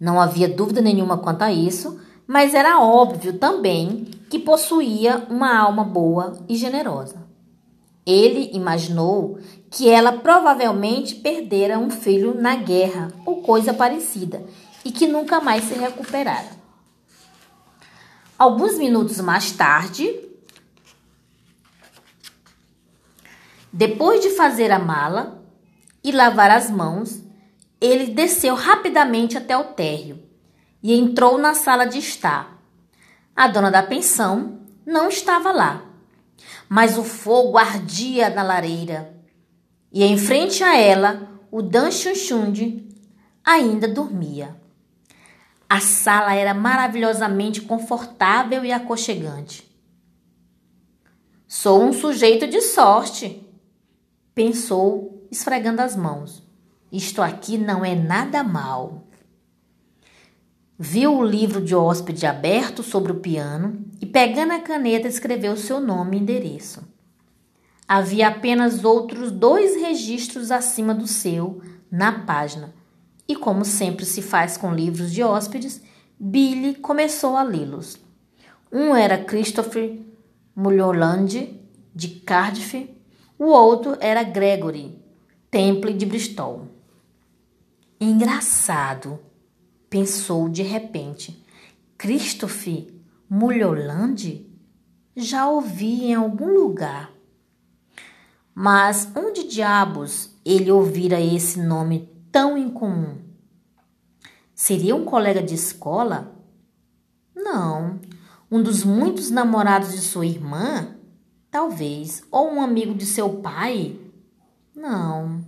não 0.00 0.18
havia 0.18 0.48
dúvida 0.48 0.80
nenhuma 0.80 1.18
quanto 1.18 1.42
a 1.42 1.52
isso, 1.52 2.00
mas 2.26 2.54
era 2.54 2.80
óbvio 2.80 3.38
também 3.38 4.06
que 4.30 4.38
possuía 4.38 5.26
uma 5.28 5.54
alma 5.54 5.84
boa 5.84 6.32
e 6.48 6.56
generosa. 6.56 7.23
Ele 8.06 8.50
imaginou 8.52 9.38
que 9.70 9.88
ela 9.88 10.12
provavelmente 10.12 11.14
perdera 11.16 11.78
um 11.78 11.90
filho 11.90 12.34
na 12.34 12.54
guerra 12.56 13.12
ou 13.24 13.42
coisa 13.42 13.72
parecida 13.72 14.44
e 14.84 14.92
que 14.92 15.06
nunca 15.06 15.40
mais 15.40 15.64
se 15.64 15.74
recuperara. 15.74 16.50
Alguns 18.38 18.76
minutos 18.76 19.20
mais 19.20 19.52
tarde, 19.52 20.12
depois 23.72 24.20
de 24.20 24.30
fazer 24.30 24.70
a 24.70 24.78
mala 24.78 25.42
e 26.02 26.12
lavar 26.12 26.50
as 26.50 26.70
mãos, 26.70 27.22
ele 27.80 28.08
desceu 28.08 28.54
rapidamente 28.54 29.38
até 29.38 29.56
o 29.56 29.64
térreo 29.64 30.22
e 30.82 30.92
entrou 30.92 31.38
na 31.38 31.54
sala 31.54 31.86
de 31.86 31.98
estar. 31.98 32.58
A 33.34 33.48
dona 33.48 33.70
da 33.70 33.82
pensão 33.82 34.60
não 34.84 35.08
estava 35.08 35.50
lá, 35.50 35.82
mas 36.68 36.98
o 36.98 37.04
fogo 37.04 37.58
ardia 37.58 38.30
na 38.30 38.42
lareira 38.42 39.14
e 39.92 40.02
em 40.02 40.18
frente 40.18 40.64
a 40.64 40.76
ela 40.76 41.28
o 41.52 41.62
Dan 41.62 41.92
Chunchund 41.92 42.84
ainda 43.44 43.86
dormia. 43.86 44.56
A 45.68 45.78
sala 45.78 46.34
era 46.34 46.52
maravilhosamente 46.52 47.60
confortável 47.60 48.64
e 48.64 48.72
aconchegante. 48.72 49.72
Sou 51.46 51.84
um 51.84 51.92
sujeito 51.92 52.48
de 52.48 52.60
sorte, 52.60 53.48
pensou, 54.34 55.28
esfregando 55.30 55.80
as 55.80 55.94
mãos. 55.94 56.42
Isto 56.90 57.22
aqui 57.22 57.56
não 57.56 57.84
é 57.84 57.94
nada 57.94 58.42
mal. 58.42 59.03
Viu 60.78 61.16
o 61.16 61.24
livro 61.24 61.60
de 61.60 61.74
hóspede 61.74 62.26
aberto 62.26 62.82
sobre 62.82 63.12
o 63.12 63.20
piano 63.20 63.84
e, 64.00 64.06
pegando 64.06 64.52
a 64.52 64.60
caneta, 64.60 65.06
escreveu 65.06 65.56
seu 65.56 65.78
nome 65.78 66.16
e 66.16 66.20
endereço. 66.20 66.82
Havia 67.86 68.28
apenas 68.28 68.84
outros 68.84 69.30
dois 69.30 69.76
registros 69.76 70.50
acima 70.50 70.92
do 70.92 71.06
seu 71.06 71.62
na 71.90 72.24
página 72.24 72.74
e, 73.28 73.36
como 73.36 73.64
sempre 73.64 74.04
se 74.04 74.20
faz 74.20 74.56
com 74.56 74.74
livros 74.74 75.12
de 75.12 75.22
hóspedes, 75.22 75.80
Billy 76.18 76.74
começou 76.74 77.36
a 77.36 77.42
lê-los. 77.42 77.96
Um 78.72 78.96
era 78.96 79.22
Christopher 79.22 80.00
Mulholland, 80.56 81.60
de 81.94 82.08
Cardiff, 82.08 82.90
o 83.38 83.44
outro 83.46 83.96
era 84.00 84.24
Gregory 84.24 84.98
Temple, 85.50 85.94
de 85.94 86.04
Bristol. 86.04 86.66
Engraçado, 88.00 89.20
pensou 89.94 90.48
de 90.48 90.64
repente. 90.64 91.40
Christopher 91.96 92.92
Mulholland? 93.30 94.44
Já 95.14 95.48
ouvi 95.48 96.06
em 96.06 96.14
algum 96.14 96.52
lugar. 96.52 97.12
Mas 98.52 99.08
onde 99.14 99.46
diabos 99.46 100.30
ele 100.44 100.68
ouvira 100.68 101.20
esse 101.20 101.60
nome 101.60 102.10
tão 102.32 102.58
incomum? 102.58 103.18
Seria 104.52 104.96
um 104.96 105.04
colega 105.04 105.40
de 105.40 105.54
escola? 105.54 106.42
Não. 107.32 108.00
Um 108.50 108.60
dos 108.60 108.82
muitos 108.82 109.30
namorados 109.30 109.92
de 109.92 110.00
sua 110.00 110.26
irmã? 110.26 110.96
Talvez. 111.52 112.24
Ou 112.32 112.52
um 112.52 112.60
amigo 112.60 112.94
de 112.94 113.06
seu 113.06 113.34
pai? 113.34 113.96
Não. 114.74 115.44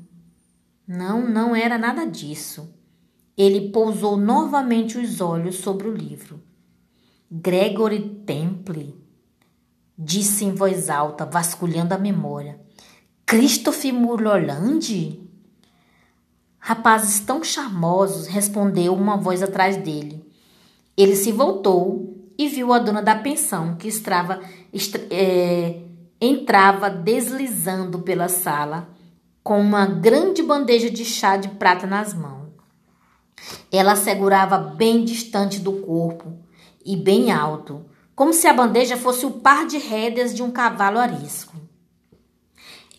Não, 0.87 1.29
não 1.29 1.57
era 1.57 1.77
nada 1.77 2.07
disso. 2.07 2.76
Ele 3.37 3.71
pousou 3.71 4.17
novamente 4.17 4.97
os 4.97 5.21
olhos 5.21 5.57
sobre 5.57 5.89
o 5.89 5.95
livro. 5.95 6.41
Gregory 7.31 8.23
Temple, 8.25 8.97
disse 9.99 10.45
em 10.45 10.55
voz 10.55 10.89
alta, 10.89 11.27
vasculhando 11.27 11.93
a 11.93 11.99
memória. 11.99 12.61
Christopher 13.27 13.93
Mulholland? 13.93 15.21
Rapazes 16.59 17.21
tão 17.21 17.45
charmosos, 17.45 18.27
respondeu 18.27 18.95
uma 18.95 19.17
voz 19.17 19.43
atrás 19.43 19.77
dele. 19.77 20.25
Ele 20.97 21.15
se 21.15 21.31
voltou 21.31 22.17
e 22.39 22.49
viu 22.49 22.73
a 22.73 22.79
dona 22.79 23.03
da 23.03 23.17
pensão, 23.17 23.77
que 23.77 23.89
estrava, 23.89 24.41
é, 25.11 25.83
entrava 26.21 26.89
deslizando 26.91 28.01
pela 28.01 28.29
sala 28.29 28.89
com 29.43 29.61
uma 29.61 29.87
grande 29.87 30.43
bandeja 30.43 30.91
de 30.91 31.05
chá 31.05 31.37
de 31.37 31.49
prata 31.51 31.87
nas 31.87 32.13
mãos. 32.13 32.36
Ela 33.71 33.97
segurava 33.97 34.59
bem 34.59 35.05
distante 35.05 35.61
do 35.61 35.73
corpo 35.81 36.33
e 36.85 36.97
bem 36.97 37.31
alto, 37.31 37.85
como 38.15 38.33
se 38.33 38.47
a 38.47 38.53
bandeja 38.53 38.97
fosse 38.97 39.27
o 39.27 39.33
par 39.33 39.67
de 39.67 39.79
rédeas 39.79 40.35
de 40.35 40.43
um 40.43 40.51
cavalo 40.51 40.99
arisco. 40.99 41.55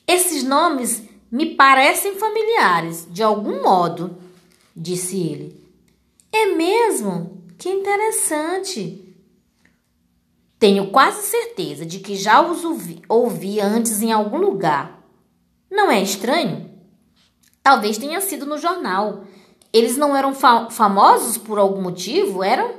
Esses 0.08 0.44
nomes 0.44 1.04
me 1.32 1.56
parecem 1.56 2.16
familiares, 2.16 3.08
de 3.10 3.22
algum 3.22 3.62
modo, 3.62 4.18
disse 4.76 5.20
ele. 5.20 5.68
É 6.32 6.46
mesmo? 6.46 7.44
Que 7.58 7.70
interessante. 7.70 9.04
Tenho 10.60 10.90
quase 10.92 11.28
certeza 11.28 11.86
de 11.86 12.00
que 12.00 12.16
já 12.16 12.42
os 12.42 12.64
ouvi, 12.64 13.02
ouvi 13.10 13.60
antes 13.60 14.02
em 14.02 14.12
algum 14.12 14.38
lugar. 14.38 15.04
Não 15.70 15.92
é 15.92 16.02
estranho? 16.02 16.72
Talvez 17.62 17.98
tenha 17.98 18.22
sido 18.22 18.46
no 18.46 18.58
jornal. 18.58 19.26
Eles 19.78 19.96
não 19.96 20.16
eram 20.16 20.34
fa 20.34 20.72
famosos 20.72 21.38
por 21.38 21.60
algum 21.60 21.84
motivo, 21.84 22.44
eram? 22.44 22.74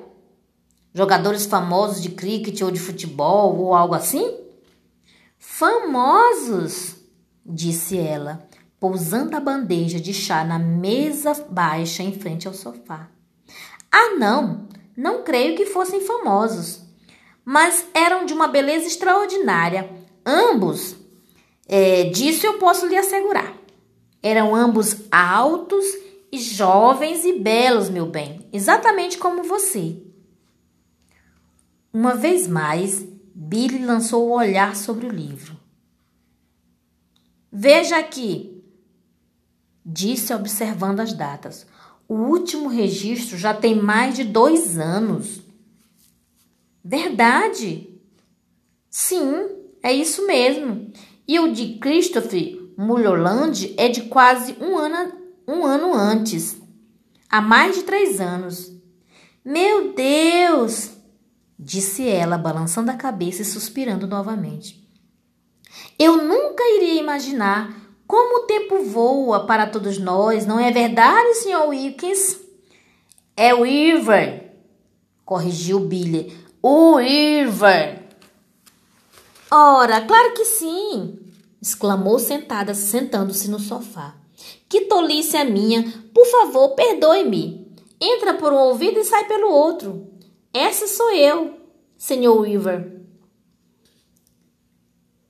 Jogadores 0.92 1.46
famosos 1.46 2.02
de 2.02 2.08
cricket 2.08 2.60
ou 2.60 2.72
de 2.72 2.80
futebol 2.80 3.56
ou 3.56 3.72
algo 3.72 3.94
assim? 3.94 4.36
Famosos? 5.38 6.96
disse 7.46 7.96
ela, 7.96 8.48
pousando 8.80 9.36
a 9.36 9.40
bandeja 9.40 10.00
de 10.00 10.12
chá 10.12 10.42
na 10.42 10.58
mesa 10.58 11.32
baixa 11.48 12.02
em 12.02 12.12
frente 12.12 12.48
ao 12.48 12.52
sofá. 12.52 13.08
Ah, 13.92 14.16
não, 14.18 14.66
não 14.96 15.22
creio 15.22 15.56
que 15.56 15.66
fossem 15.66 16.00
famosos, 16.00 16.82
mas 17.44 17.86
eram 17.94 18.26
de 18.26 18.34
uma 18.34 18.48
beleza 18.48 18.88
extraordinária. 18.88 19.88
Ambos, 20.26 20.96
é, 21.68 22.04
disso 22.10 22.44
eu 22.44 22.54
posso 22.54 22.86
lhe 22.88 22.96
assegurar. 22.96 23.56
Eram 24.20 24.52
ambos 24.52 24.96
altos 25.12 25.86
e 26.30 26.38
jovens 26.38 27.24
e 27.24 27.38
belos, 27.38 27.88
meu 27.88 28.06
bem, 28.06 28.46
exatamente 28.52 29.18
como 29.18 29.42
você. 29.42 30.02
Uma 31.92 32.14
vez 32.14 32.46
mais, 32.46 33.06
Billy 33.34 33.84
lançou 33.84 34.28
o 34.28 34.32
olhar 34.32 34.76
sobre 34.76 35.06
o 35.06 35.10
livro. 35.10 35.56
Veja 37.50 37.98
aqui, 37.98 38.62
disse 39.84 40.34
observando 40.34 41.00
as 41.00 41.14
datas. 41.14 41.66
O 42.06 42.14
último 42.14 42.68
registro 42.68 43.38
já 43.38 43.54
tem 43.54 43.74
mais 43.74 44.14
de 44.14 44.24
dois 44.24 44.78
anos. 44.78 45.40
Verdade? 46.84 47.88
Sim, 48.90 49.48
é 49.82 49.92
isso 49.92 50.26
mesmo. 50.26 50.92
E 51.26 51.40
o 51.40 51.52
de 51.52 51.78
Christopher 51.78 52.58
Mulholland 52.76 53.74
é 53.76 53.88
de 53.88 54.02
quase 54.02 54.56
um 54.60 54.76
ano, 54.78 55.17
um 55.48 55.64
ano 55.64 55.94
antes. 55.94 56.60
Há 57.30 57.40
mais 57.40 57.76
de 57.76 57.82
três 57.84 58.20
anos. 58.20 58.70
Meu 59.42 59.94
Deus! 59.94 60.90
disse 61.58 62.06
ela, 62.06 62.38
balançando 62.38 62.90
a 62.90 62.94
cabeça 62.94 63.42
e 63.42 63.44
suspirando 63.44 64.06
novamente. 64.06 64.86
Eu 65.98 66.18
nunca 66.18 66.62
iria 66.76 67.00
imaginar 67.00 67.74
como 68.06 68.42
o 68.42 68.46
tempo 68.46 68.84
voa 68.84 69.44
para 69.44 69.66
todos 69.66 69.98
nós, 69.98 70.46
não 70.46 70.60
é 70.60 70.70
verdade, 70.70 71.34
Sr. 71.34 71.68
Wilkins? 71.68 72.38
É 73.36 73.54
o 73.54 73.66
Irver, 73.66 74.54
corrigiu 75.24 75.80
Billy. 75.80 76.36
O 76.62 77.00
Irver. 77.00 78.04
Ora, 79.50 80.02
claro 80.02 80.34
que 80.34 80.44
sim, 80.44 81.18
exclamou 81.60 82.18
sentada, 82.18 82.74
sentando-se 82.74 83.50
no 83.50 83.58
sofá. 83.58 84.17
Que 84.68 84.82
tolice 84.82 85.36
a 85.36 85.44
minha! 85.44 85.82
Por 86.12 86.26
favor, 86.26 86.70
perdoe-me. 86.70 87.66
Entra 88.00 88.34
por 88.34 88.52
um 88.52 88.58
ouvido 88.58 89.00
e 89.00 89.04
sai 89.04 89.26
pelo 89.26 89.50
outro. 89.50 90.06
Essa 90.52 90.86
sou 90.86 91.10
eu, 91.12 91.58
Sr. 91.96 92.28
Weaver. 92.28 93.02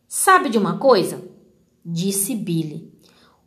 Sabe 0.07 0.49
de 0.49 0.59
uma 0.59 0.79
coisa? 0.79 1.23
Disse 1.85 2.35
Billy. 2.35 2.93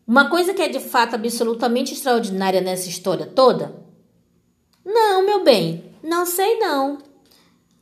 Uma 0.07 0.29
coisa 0.29 0.53
que 0.53 0.61
é 0.61 0.67
de 0.67 0.79
fato 0.79 1.15
absolutamente 1.15 1.93
extraordinária 1.93 2.61
nessa 2.61 2.89
história 2.89 3.25
toda? 3.25 3.81
Não, 4.83 5.23
meu 5.25 5.43
bem. 5.43 5.73
bem, 5.73 5.91
não 6.03 6.25
sei 6.25 6.57
não. 6.57 6.97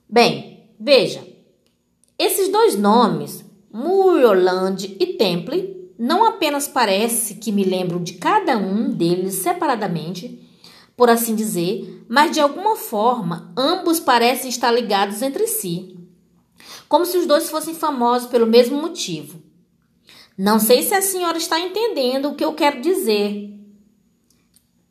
Bem, 0.07 0.69
veja, 0.79 1.25
esses 2.17 2.49
dois 2.49 2.75
nomes, 2.75 3.45
Murioland 3.71 4.97
e 4.99 5.13
Temple, 5.13 5.78
não 5.99 6.23
apenas 6.23 6.65
parece 6.65 7.35
que 7.35 7.51
me 7.51 7.65
lembro 7.65 7.99
de 7.99 8.13
cada 8.13 8.57
um 8.57 8.89
deles 8.89 9.35
separadamente, 9.35 10.47
por 10.95 11.09
assim 11.09 11.35
dizer, 11.35 12.05
mas 12.07 12.31
de 12.31 12.39
alguma 12.39 12.77
forma 12.77 13.53
ambos 13.57 13.99
parecem 13.99 14.49
estar 14.49 14.71
ligados 14.71 15.21
entre 15.21 15.45
si, 15.45 15.99
como 16.88 17.05
se 17.05 17.17
os 17.17 17.25
dois 17.25 17.49
fossem 17.49 17.75
famosos 17.75 18.29
pelo 18.29 18.47
mesmo 18.47 18.81
motivo. 18.81 19.41
Não 20.38 20.57
sei 20.57 20.83
se 20.83 20.93
a 20.93 21.01
senhora 21.01 21.38
está 21.38 21.59
entendendo 21.59 22.29
o 22.29 22.35
que 22.35 22.45
eu 22.45 22.53
quero 22.53 22.79
dizer. 22.79 23.53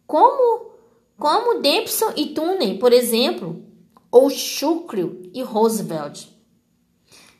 Como, 0.06 0.72
como 1.16 1.62
Dempson 1.62 2.12
e 2.16 2.26
Tunney, 2.34 2.78
por 2.78 2.92
exemplo, 2.92 3.64
ou 4.10 4.28
Shukrill 4.28 5.30
e 5.32 5.42
Roosevelt. 5.42 6.26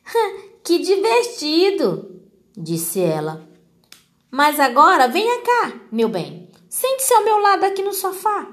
que 0.64 0.78
divertido, 0.78 2.22
disse 2.57 3.00
ela. 3.00 3.47
Mas 4.31 4.61
agora 4.61 5.09
venha 5.09 5.43
cá, 5.43 5.81
meu 5.91 6.09
bem. 6.09 6.51
Sente-se 6.69 7.14
ao 7.14 7.25
meu 7.25 7.38
lado 7.38 7.64
aqui 7.64 7.83
no 7.83 7.95
sofá. 7.95 8.47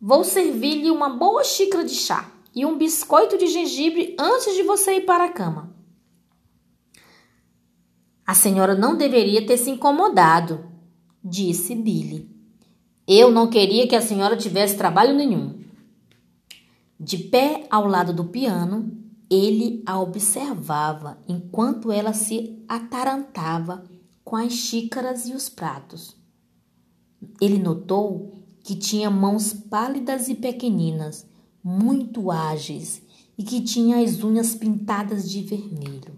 Vou 0.00 0.22
servir-lhe 0.22 0.90
uma 0.90 1.08
boa 1.08 1.42
xícara 1.42 1.84
de 1.84 1.94
chá 1.94 2.30
e 2.54 2.64
um 2.64 2.78
biscoito 2.78 3.36
de 3.36 3.48
gengibre 3.48 4.16
antes 4.18 4.54
de 4.54 4.62
você 4.62 4.96
ir 4.96 5.00
para 5.02 5.24
a 5.24 5.32
cama. 5.32 5.74
A 8.26 8.34
senhora 8.34 8.76
não 8.76 8.96
deveria 8.96 9.44
ter 9.44 9.56
se 9.56 9.70
incomodado, 9.70 10.64
disse 11.22 11.74
Billy. 11.74 12.30
Eu 13.06 13.32
não 13.32 13.50
queria 13.50 13.88
que 13.88 13.96
a 13.96 14.00
senhora 14.00 14.36
tivesse 14.36 14.76
trabalho 14.76 15.16
nenhum. 15.16 15.58
De 16.98 17.18
pé 17.18 17.66
ao 17.68 17.86
lado 17.86 18.12
do 18.12 18.26
piano, 18.26 18.96
ele 19.28 19.82
a 19.84 19.98
observava 19.98 21.18
enquanto 21.26 21.90
ela 21.90 22.12
se 22.12 22.64
atarantava 22.68 23.84
com 24.30 24.36
as 24.36 24.52
xícaras 24.52 25.26
e 25.26 25.32
os 25.32 25.48
pratos. 25.48 26.16
Ele 27.40 27.58
notou 27.58 28.32
que 28.62 28.76
tinha 28.76 29.10
mãos 29.10 29.52
pálidas 29.52 30.28
e 30.28 30.36
pequeninas, 30.36 31.26
muito 31.64 32.30
ágeis, 32.30 33.02
e 33.36 33.42
que 33.42 33.60
tinha 33.60 33.96
as 33.96 34.22
unhas 34.22 34.54
pintadas 34.54 35.28
de 35.28 35.42
vermelho. 35.42 36.16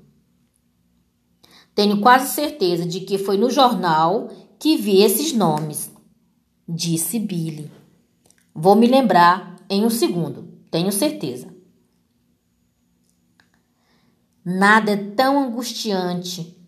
Tenho 1.75 2.03
quase 2.03 2.35
certeza 2.35 2.85
de 2.85 3.01
que 3.01 3.17
foi 3.17 3.39
no 3.39 3.49
jornal 3.49 4.29
que 4.59 4.77
vi 4.77 5.01
esses 5.01 5.33
nomes, 5.33 5.91
disse 6.69 7.19
Billy. 7.19 7.73
Vou 8.55 8.77
me 8.77 8.89
lembrar 8.89 9.57
em 9.71 9.87
um 9.87 9.91
segundo, 9.91 10.53
tenho 10.71 10.93
certeza. 10.93 11.49
Nada 14.45 14.91
é 14.91 14.97
tão 14.99 15.43
angustiante 15.43 16.62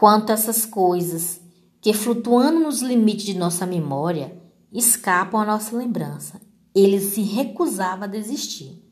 quanto 0.00 0.32
essas 0.32 0.64
coisas 0.64 1.42
que, 1.78 1.92
flutuando 1.92 2.58
nos 2.58 2.80
limites 2.80 3.26
de 3.26 3.34
nossa 3.34 3.66
memória, 3.66 4.34
escapam 4.72 5.42
à 5.42 5.44
nossa 5.44 5.76
lembrança. 5.76 6.40
Ele 6.74 6.98
se 6.98 7.20
recusava 7.20 8.06
a 8.06 8.08
desistir. 8.08 8.82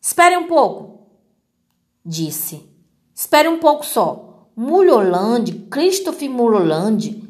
Espere 0.00 0.34
um 0.38 0.46
pouco, 0.46 1.08
disse. 2.02 2.66
Espere 3.14 3.48
um 3.48 3.58
pouco 3.58 3.84
só. 3.84 4.48
Mulholland, 4.56 5.66
Christopher 5.70 6.30
Mulholland. 6.30 7.22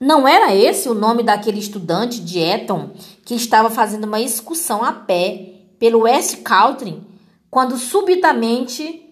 Não 0.00 0.26
era 0.26 0.52
esse 0.52 0.88
o 0.88 0.94
nome 0.94 1.22
daquele 1.22 1.60
estudante 1.60 2.20
de 2.20 2.40
Eton 2.40 2.90
que 3.24 3.36
estava 3.36 3.70
fazendo 3.70 4.08
uma 4.08 4.20
excursão 4.20 4.82
a 4.82 4.92
pé 4.92 5.68
pelo 5.78 6.00
West 6.00 6.42
Country 6.42 7.00
quando 7.48 7.78
subitamente. 7.78 9.11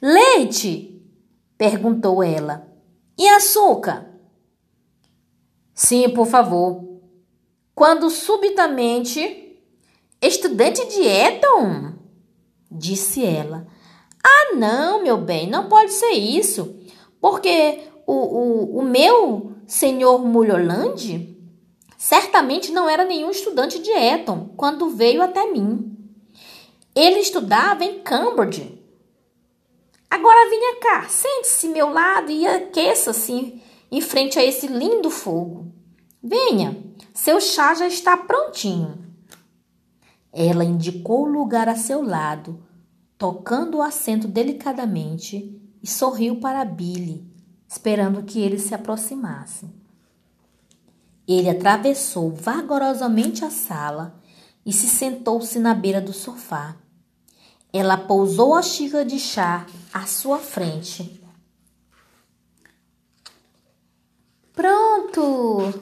Leite! 0.00 1.02
perguntou 1.56 2.22
ela. 2.22 2.68
E 3.18 3.28
açúcar? 3.28 4.08
Sim, 5.74 6.08
por 6.10 6.26
favor. 6.26 6.84
Quando 7.74 8.08
subitamente. 8.10 9.44
Estudante 10.20 10.84
de 10.88 11.02
Eton? 11.02 11.94
Disse 12.70 13.24
ela. 13.24 13.66
Ah, 14.22 14.54
não, 14.56 15.02
meu 15.02 15.16
bem, 15.16 15.48
não 15.48 15.68
pode 15.68 15.92
ser 15.92 16.10
isso. 16.10 16.76
Porque 17.20 17.80
o, 18.06 18.12
o, 18.12 18.78
o 18.78 18.82
meu 18.82 19.52
senhor 19.66 20.24
Mulholland 20.24 21.36
certamente 21.96 22.72
não 22.72 22.88
era 22.88 23.04
nenhum 23.04 23.30
estudante 23.30 23.78
de 23.80 23.90
Eton 23.90 24.50
quando 24.56 24.90
veio 24.90 25.22
até 25.22 25.50
mim. 25.50 25.96
Ele 26.94 27.20
estudava 27.20 27.84
em 27.84 28.00
Cambridge. 28.00 28.77
Agora 30.10 30.50
vinha 30.50 30.80
cá, 30.80 31.08
sente-se 31.08 31.68
meu 31.68 31.90
lado 31.90 32.30
e 32.30 32.46
aqueça-se 32.46 33.62
em 33.90 34.00
frente 34.00 34.38
a 34.38 34.44
esse 34.44 34.66
lindo 34.66 35.10
fogo. 35.10 35.72
Venha, 36.22 36.76
seu 37.14 37.40
chá 37.40 37.74
já 37.74 37.86
está 37.86 38.16
prontinho. 38.16 39.06
Ela 40.32 40.64
indicou 40.64 41.22
o 41.22 41.30
lugar 41.30 41.68
a 41.68 41.76
seu 41.76 42.02
lado, 42.02 42.62
tocando 43.16 43.78
o 43.78 43.82
assento 43.82 44.28
delicadamente, 44.28 45.60
e 45.82 45.86
sorriu 45.86 46.40
para 46.40 46.64
Billy, 46.64 47.24
esperando 47.68 48.22
que 48.22 48.40
ele 48.40 48.58
se 48.58 48.74
aproximasse. 48.74 49.68
Ele 51.26 51.48
atravessou 51.48 52.32
vagarosamente 52.32 53.44
a 53.44 53.50
sala 53.50 54.20
e 54.64 54.72
se 54.72 54.86
sentou-se 54.86 55.58
na 55.58 55.74
beira 55.74 56.00
do 56.00 56.12
sofá. 56.12 56.76
Ela 57.72 57.96
pousou 57.96 58.54
a 58.54 58.62
xícara 58.62 59.04
de 59.04 59.18
chá 59.18 59.66
à 59.92 60.06
sua 60.06 60.38
frente 60.38 61.18
Pronto, 64.58 65.72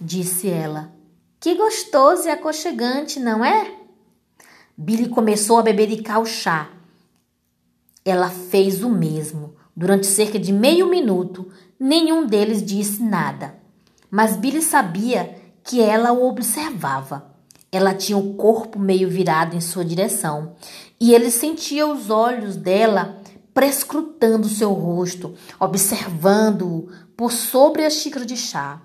disse 0.00 0.48
ela. 0.48 0.92
Que 1.40 1.56
gostoso 1.56 2.28
e 2.28 2.30
aconchegante, 2.30 3.18
não 3.18 3.44
é? 3.44 3.74
Billy 4.78 5.08
começou 5.08 5.58
a 5.58 5.62
bebericar 5.62 6.20
o 6.20 6.24
chá. 6.24 6.70
Ela 8.04 8.30
fez 8.30 8.84
o 8.84 8.88
mesmo. 8.88 9.56
Durante 9.74 10.06
cerca 10.06 10.38
de 10.38 10.52
meio 10.52 10.88
minuto, 10.88 11.50
nenhum 11.76 12.24
deles 12.24 12.64
disse 12.64 13.02
nada. 13.02 13.56
Mas 14.08 14.36
Billy 14.36 14.62
sabia 14.62 15.36
que 15.64 15.80
ela 15.80 16.12
o 16.12 16.28
observava. 16.28 17.34
Ela 17.72 17.94
tinha 17.94 18.16
o 18.16 18.34
corpo 18.34 18.78
meio 18.78 19.08
virado 19.10 19.56
em 19.56 19.60
sua 19.60 19.84
direção 19.84 20.54
e 21.00 21.14
ele 21.14 21.30
sentia 21.30 21.86
os 21.86 22.10
olhos 22.10 22.56
dela 22.56 23.20
prescrutando 23.54 24.48
seu 24.48 24.72
rosto, 24.72 25.34
observando-o 25.58 26.88
por 27.16 27.32
sobre 27.32 27.84
a 27.84 27.90
xícara 27.90 28.26
de 28.26 28.36
chá. 28.36 28.80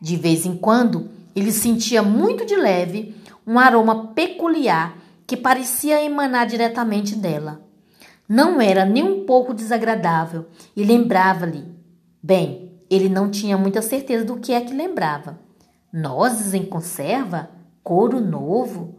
De 0.00 0.16
vez 0.16 0.46
em 0.46 0.56
quando, 0.56 1.08
ele 1.34 1.52
sentia 1.52 2.02
muito 2.02 2.44
de 2.46 2.56
leve 2.56 3.14
um 3.46 3.58
aroma 3.58 4.08
peculiar 4.08 4.96
que 5.26 5.36
parecia 5.36 6.02
emanar 6.02 6.46
diretamente 6.46 7.14
dela. 7.14 7.60
Não 8.28 8.60
era 8.60 8.84
nem 8.84 9.04
um 9.04 9.24
pouco 9.24 9.54
desagradável 9.54 10.46
e 10.74 10.82
lembrava-lhe. 10.82 11.64
Bem, 12.22 12.72
ele 12.90 13.08
não 13.08 13.30
tinha 13.30 13.56
muita 13.56 13.82
certeza 13.82 14.24
do 14.24 14.38
que 14.38 14.52
é 14.52 14.60
que 14.60 14.74
lembrava. 14.74 15.38
Nozes 15.92 16.54
em 16.54 16.64
conserva? 16.64 17.50
Couro 17.82 18.20
novo? 18.20 18.95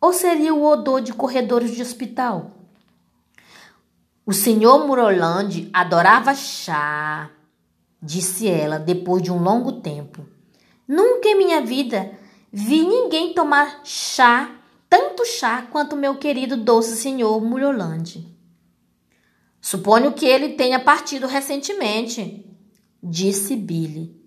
Ou 0.00 0.12
seria 0.12 0.54
o 0.54 0.64
odor 0.64 1.02
de 1.02 1.12
corredores 1.12 1.74
de 1.74 1.82
hospital? 1.82 2.52
O 4.24 4.32
senhor 4.32 4.86
Muroland 4.86 5.68
adorava 5.72 6.34
chá, 6.34 7.30
disse 8.00 8.48
ela 8.48 8.78
depois 8.78 9.22
de 9.22 9.30
um 9.30 9.42
longo 9.42 9.80
tempo. 9.80 10.26
Nunca 10.88 11.28
em 11.28 11.36
minha 11.36 11.60
vida 11.60 12.12
vi 12.52 12.82
ninguém 12.82 13.34
tomar 13.34 13.80
chá, 13.84 14.56
tanto 14.88 15.24
chá 15.26 15.62
quanto 15.70 15.96
meu 15.96 16.16
querido 16.16 16.56
doce 16.56 16.96
senhor 16.96 17.40
Mulholland. 17.40 18.26
Suponho 19.60 20.12
que 20.12 20.24
ele 20.24 20.50
tenha 20.50 20.80
partido 20.80 21.26
recentemente, 21.26 22.46
disse 23.02 23.54
Billy. 23.54 24.18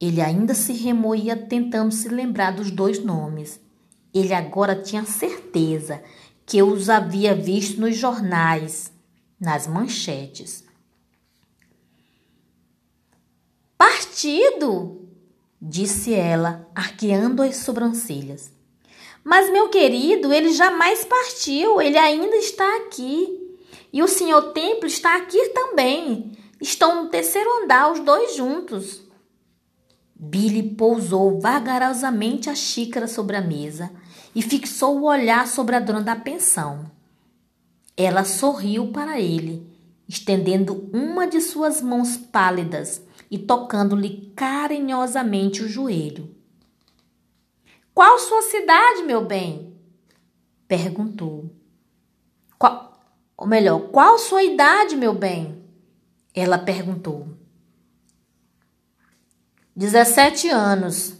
Ele 0.00 0.20
ainda 0.20 0.54
se 0.54 0.72
remoía 0.72 1.36
tentando 1.36 1.92
se 1.92 2.08
lembrar 2.08 2.52
dos 2.52 2.70
dois 2.70 3.04
nomes. 3.04 3.60
Ele 4.12 4.34
agora 4.34 4.74
tinha 4.74 5.04
certeza 5.04 6.02
que 6.44 6.62
os 6.62 6.90
havia 6.90 7.32
visto 7.32 7.80
nos 7.80 7.96
jornais, 7.96 8.92
nas 9.40 9.68
manchetes. 9.68 10.64
Partido? 13.78 15.08
disse 15.62 16.12
ela, 16.12 16.68
arqueando 16.74 17.40
as 17.42 17.58
sobrancelhas. 17.58 18.50
Mas, 19.22 19.48
meu 19.52 19.68
querido, 19.68 20.32
ele 20.32 20.52
jamais 20.52 21.04
partiu, 21.04 21.80
ele 21.80 21.98
ainda 21.98 22.34
está 22.36 22.78
aqui. 22.78 23.56
E 23.92 24.02
o 24.02 24.08
senhor 24.08 24.52
Templo 24.52 24.86
está 24.86 25.16
aqui 25.16 25.50
também. 25.50 26.32
Estão 26.60 27.04
no 27.04 27.10
terceiro 27.10 27.62
andar, 27.62 27.92
os 27.92 28.00
dois 28.00 28.34
juntos. 28.34 29.02
Billy 30.16 30.74
pousou 30.74 31.40
vagarosamente 31.40 32.50
a 32.50 32.56
xícara 32.56 33.06
sobre 33.06 33.36
a 33.36 33.40
mesa 33.40 33.99
e 34.34 34.42
fixou 34.42 35.00
o 35.00 35.04
olhar 35.04 35.46
sobre 35.46 35.76
a 35.76 35.80
dona 35.80 36.02
da 36.02 36.16
pensão. 36.16 36.90
Ela 37.96 38.24
sorriu 38.24 38.92
para 38.92 39.20
ele, 39.20 39.66
estendendo 40.08 40.88
uma 40.92 41.26
de 41.26 41.40
suas 41.40 41.80
mãos 41.80 42.16
pálidas 42.16 43.02
e 43.30 43.38
tocando-lhe 43.38 44.32
carinhosamente 44.34 45.62
o 45.62 45.68
joelho. 45.68 46.34
Qual 47.94 48.18
sua 48.18 48.42
cidade, 48.42 49.02
meu 49.02 49.24
bem? 49.24 49.74
perguntou. 50.66 51.50
Qual, 52.58 52.98
ou 53.36 53.46
melhor, 53.46 53.88
qual 53.90 54.18
sua 54.18 54.42
idade, 54.42 54.96
meu 54.96 55.12
bem? 55.12 55.64
Ela 56.32 56.58
perguntou. 56.58 57.28
Dezessete 59.74 60.48
anos. 60.48 61.16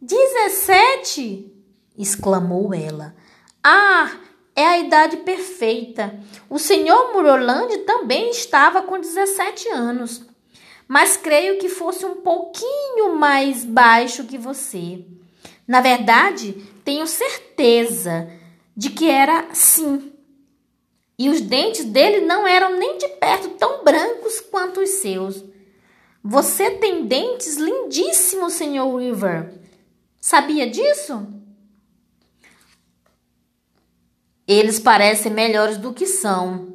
Dezessete? 0.00 1.53
Exclamou 1.96 2.74
ela. 2.74 3.14
Ah, 3.62 4.10
é 4.54 4.64
a 4.66 4.78
idade 4.78 5.18
perfeita. 5.18 6.18
O 6.48 6.58
senhor 6.58 7.12
Murolande 7.12 7.78
também 7.78 8.30
estava 8.30 8.82
com 8.82 9.00
17 9.00 9.68
anos, 9.70 10.24
mas 10.86 11.16
creio 11.16 11.58
que 11.58 11.68
fosse 11.68 12.04
um 12.04 12.16
pouquinho 12.16 13.16
mais 13.16 13.64
baixo 13.64 14.24
que 14.24 14.38
você. 14.38 15.04
Na 15.66 15.80
verdade, 15.80 16.52
tenho 16.84 17.06
certeza 17.06 18.30
de 18.76 18.90
que 18.90 19.08
era 19.08 19.48
sim. 19.52 20.12
E 21.18 21.28
os 21.28 21.40
dentes 21.40 21.84
dele 21.84 22.26
não 22.26 22.46
eram 22.46 22.76
nem 22.76 22.98
de 22.98 23.08
perto 23.08 23.50
tão 23.50 23.84
brancos 23.84 24.40
quanto 24.40 24.80
os 24.80 24.90
seus. 24.90 25.44
Você 26.22 26.72
tem 26.72 27.06
dentes 27.06 27.56
lindíssimos, 27.56 28.54
Sr. 28.54 28.86
Weaver. 28.86 29.54
Sabia 30.20 30.68
disso? 30.68 31.26
Eles 34.46 34.78
parecem 34.78 35.32
melhores 35.32 35.78
do 35.78 35.94
que 35.94 36.06
são, 36.06 36.74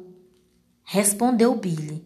respondeu 0.82 1.54
Billy. 1.54 2.04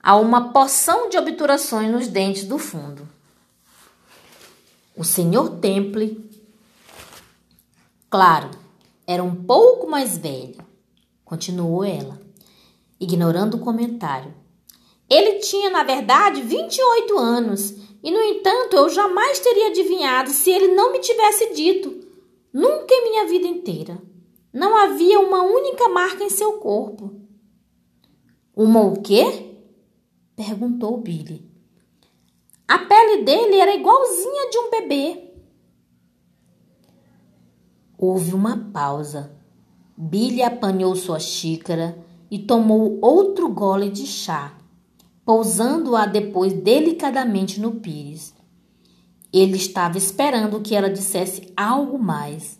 Há 0.00 0.16
uma 0.16 0.52
porção 0.52 1.08
de 1.08 1.18
obturações 1.18 1.90
nos 1.90 2.06
dentes 2.06 2.44
do 2.44 2.58
fundo. 2.58 3.08
O 4.96 5.02
Sr. 5.02 5.58
Temple, 5.60 6.30
claro, 8.08 8.50
era 9.04 9.22
um 9.22 9.34
pouco 9.34 9.88
mais 9.88 10.16
velho, 10.16 10.64
continuou 11.24 11.82
ela, 11.82 12.20
ignorando 13.00 13.56
o 13.56 13.60
comentário. 13.60 14.32
Ele 15.08 15.40
tinha, 15.40 15.70
na 15.70 15.82
verdade, 15.82 16.40
28 16.40 17.18
anos, 17.18 17.74
e 18.00 18.12
no 18.12 18.20
entanto 18.20 18.76
eu 18.76 18.88
jamais 18.88 19.40
teria 19.40 19.68
adivinhado 19.68 20.30
se 20.30 20.50
ele 20.50 20.68
não 20.68 20.92
me 20.92 21.00
tivesse 21.00 21.52
dito. 21.52 22.08
Nunca 22.52 22.94
em 22.94 23.10
minha 23.10 23.26
vida 23.26 23.48
inteira. 23.48 24.09
Não 24.52 24.76
havia 24.76 25.20
uma 25.20 25.42
única 25.42 25.88
marca 25.88 26.24
em 26.24 26.30
seu 26.30 26.54
corpo. 26.54 27.14
Uma 28.54 28.82
o 28.82 29.00
quê? 29.00 29.56
perguntou 30.34 30.98
Billy. 30.98 31.48
A 32.66 32.78
pele 32.78 33.22
dele 33.22 33.56
era 33.56 33.74
igualzinha 33.74 34.50
de 34.50 34.58
um 34.58 34.70
bebê. 34.70 35.32
Houve 37.98 38.34
uma 38.34 38.56
pausa. 38.72 39.36
Billy 39.96 40.42
apanhou 40.42 40.94
sua 40.96 41.18
xícara 41.18 41.98
e 42.30 42.38
tomou 42.38 42.98
outro 43.02 43.48
gole 43.48 43.90
de 43.90 44.06
chá 44.06 44.56
pousando-a 45.30 46.06
depois 46.06 46.52
delicadamente 46.52 47.60
no 47.60 47.76
pires. 47.76 48.34
Ele 49.32 49.56
estava 49.56 49.96
esperando 49.96 50.60
que 50.60 50.74
ela 50.74 50.90
dissesse 50.90 51.52
algo 51.56 51.96
mais, 52.00 52.59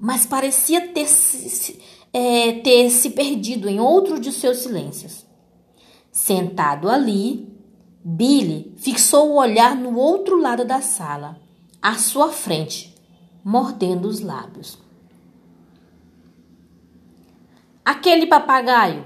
mas 0.00 0.24
parecia 0.24 0.88
ter 0.88 1.06
se, 1.06 1.78
é, 2.10 2.52
ter 2.60 2.88
se 2.88 3.10
perdido 3.10 3.68
em 3.68 3.78
outro 3.78 4.18
de 4.18 4.32
seus 4.32 4.58
silêncios. 4.58 5.26
Sentado 6.10 6.88
ali, 6.88 7.54
Billy 8.02 8.72
fixou 8.78 9.30
o 9.30 9.36
olhar 9.36 9.76
no 9.76 9.98
outro 9.98 10.40
lado 10.40 10.64
da 10.64 10.80
sala, 10.80 11.38
à 11.82 11.94
sua 11.96 12.32
frente, 12.32 12.94
mordendo 13.44 14.08
os 14.08 14.20
lábios. 14.20 14.78
Aquele 17.84 18.26
papagaio, 18.26 19.04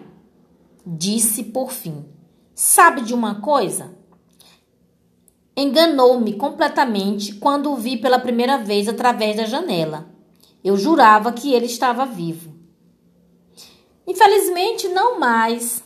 disse 0.86 1.42
por 1.42 1.72
fim. 1.72 2.04
Sabe 2.54 3.00
de 3.00 3.12
uma 3.12 3.40
coisa? 3.40 3.98
Enganou-me 5.56 6.34
completamente 6.34 7.34
quando 7.34 7.72
o 7.72 7.76
vi 7.76 7.96
pela 7.96 8.18
primeira 8.18 8.58
vez 8.58 8.88
através 8.88 9.36
da 9.36 9.44
janela. 9.44 10.13
Eu 10.64 10.76
jurava 10.76 11.32
que 11.32 11.52
ele 11.52 11.66
estava 11.66 12.06
vivo. 12.06 12.54
Infelizmente, 14.06 14.88
não 14.88 15.20
mais. 15.20 15.84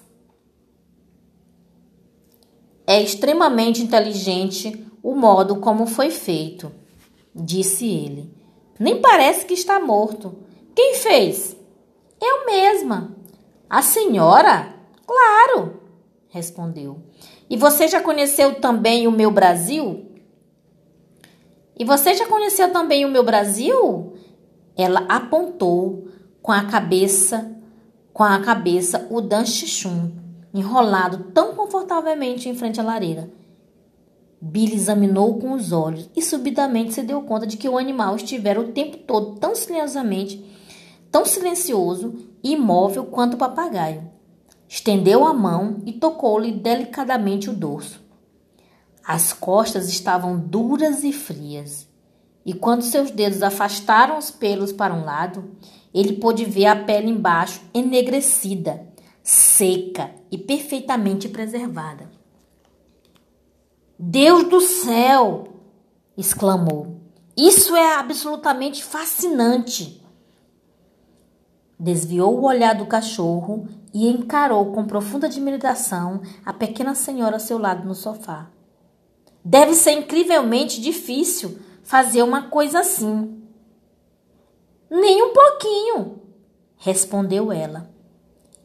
É 2.87 3.03
extremamente 3.03 3.83
inteligente 3.83 4.87
o 5.03 5.15
modo 5.15 5.57
como 5.57 5.87
foi 5.87 6.11
feito, 6.11 6.73
disse 7.35 7.87
ele. 7.87 8.33
Nem 8.79 9.01
parece 9.01 9.45
que 9.45 9.55
está 9.55 9.81
morto. 9.81 10.39
Quem 10.75 10.95
fez? 10.95 11.57
Eu 12.21 12.47
mesma. 12.47 13.17
A 13.69 13.83
senhora? 13.83 14.75
Claro 15.05 15.79
respondeu. 16.29 17.03
E 17.49 17.57
você 17.57 17.89
já 17.89 18.01
conheceu 18.01 18.61
também 18.61 19.07
o 19.07 19.13
meu 19.13 19.31
Brasil? 19.31 20.07
E 21.79 21.85
você 21.85 22.15
já 22.15 22.27
conheceu 22.27 22.73
também 22.73 23.05
o 23.05 23.11
meu 23.11 23.23
Brasil? 23.23 24.15
Ela 24.79 25.01
apontou 25.09 26.07
com 26.41 26.53
a 26.53 26.65
cabeça, 26.65 27.51
com 28.13 28.23
a 28.23 28.39
cabeça 28.39 29.09
o 29.11 29.21
Dan 29.21 29.45
Chichum, 29.45 30.13
enrolado 30.55 31.33
tão 31.35 31.57
confortavelmente 31.57 32.49
em 32.49 32.55
frente 32.55 32.81
à 32.81 32.85
lareira. 32.85 33.29
Billy 34.41 34.77
examinou 34.77 35.37
com 35.41 35.53
os 35.53 35.73
olhos 35.73 36.09
e 36.15 36.23
subitamente 36.23 36.95
se 36.95 37.03
deu 37.03 37.21
conta 37.23 37.45
de 37.45 37.57
que 37.57 37.69
o 37.69 37.77
animal 37.77 38.15
estivera 38.15 38.61
o 38.61 38.69
tempo 38.73 38.99
todo 38.99 39.35
tão 39.41 39.53
silenciosamente, 39.53 40.45
tão 41.11 41.25
silencioso 41.25 42.15
e 42.41 42.53
imóvel 42.53 43.07
quanto 43.07 43.35
o 43.35 43.39
papagaio. 43.39 44.09
Estendeu 44.69 45.27
a 45.27 45.35
mão 45.35 45.83
e 45.85 45.93
tocou-lhe 45.93 46.53
delicadamente 46.53 47.51
o 47.51 47.53
dorso. 47.53 48.01
As 49.05 49.33
costas 49.33 49.89
estavam 49.89 50.39
duras 50.39 51.03
e 51.03 51.13
frias, 51.13 51.88
e 52.49 52.55
quando 52.55 52.81
seus 52.81 53.11
dedos 53.11 53.43
afastaram 53.43 54.17
os 54.17 54.31
pelos 54.31 54.73
para 54.73 54.95
um 54.95 55.05
lado, 55.05 55.51
ele 55.93 56.15
pôde 56.15 56.47
ver 56.47 56.65
a 56.65 56.75
pele 56.75 57.11
embaixo 57.11 57.61
enegrecida, 57.75 58.89
seca 59.23 60.11
e 60.31 60.39
perfeitamente 60.39 61.29
preservada. 61.29 62.11
Deus 63.99 64.49
do 64.49 64.63
céu! 64.63 65.61
exclamou. 66.17 67.03
Isso 67.37 67.77
é 67.77 67.97
absolutamente 67.97 68.83
fascinante. 68.83 70.03
Desviou 71.79 72.35
o 72.35 72.47
olhar 72.47 72.75
do 72.75 72.87
cachorro 72.87 73.69
e 73.93 74.09
encarou 74.09 74.73
com 74.73 74.87
profunda 74.87 75.27
admiração 75.27 76.23
a 76.47 76.55
pequena 76.55 76.95
senhora 76.95 77.37
ao 77.37 77.41
seu 77.41 77.59
lado 77.59 77.87
no 77.87 77.95
sofá. 77.95 78.49
Deve 79.45 79.75
ser 79.75 79.93
incrivelmente 79.93 80.81
difícil 80.81 81.68
fazer 81.89 82.23
uma 82.23 82.43
coisa 82.43 82.81
assim. 82.81 83.43
Nem 84.91 85.23
um 85.23 85.33
pouquinho, 85.33 86.21
respondeu 86.77 87.51
ela. 87.51 87.91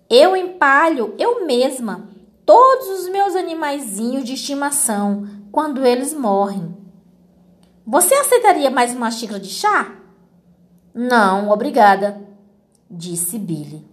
Eu 0.10 0.36
empalho 0.36 1.16
eu 1.18 1.46
mesma 1.46 2.10
todos 2.46 3.00
os 3.00 3.08
meus 3.08 3.34
animaizinhos 3.34 4.26
de 4.26 4.34
estimação 4.34 5.26
quando 5.54 5.86
eles 5.86 6.14
morrem. 6.14 6.76
Você 7.88 8.14
aceitaria 8.14 8.70
mais 8.70 8.94
uma 8.94 9.10
xícara 9.10 9.40
de 9.40 9.50
chá? 9.50 9.96
Não, 10.94 11.50
obrigada 11.50 12.22
disse 12.92 13.40
Billy. 13.40 13.88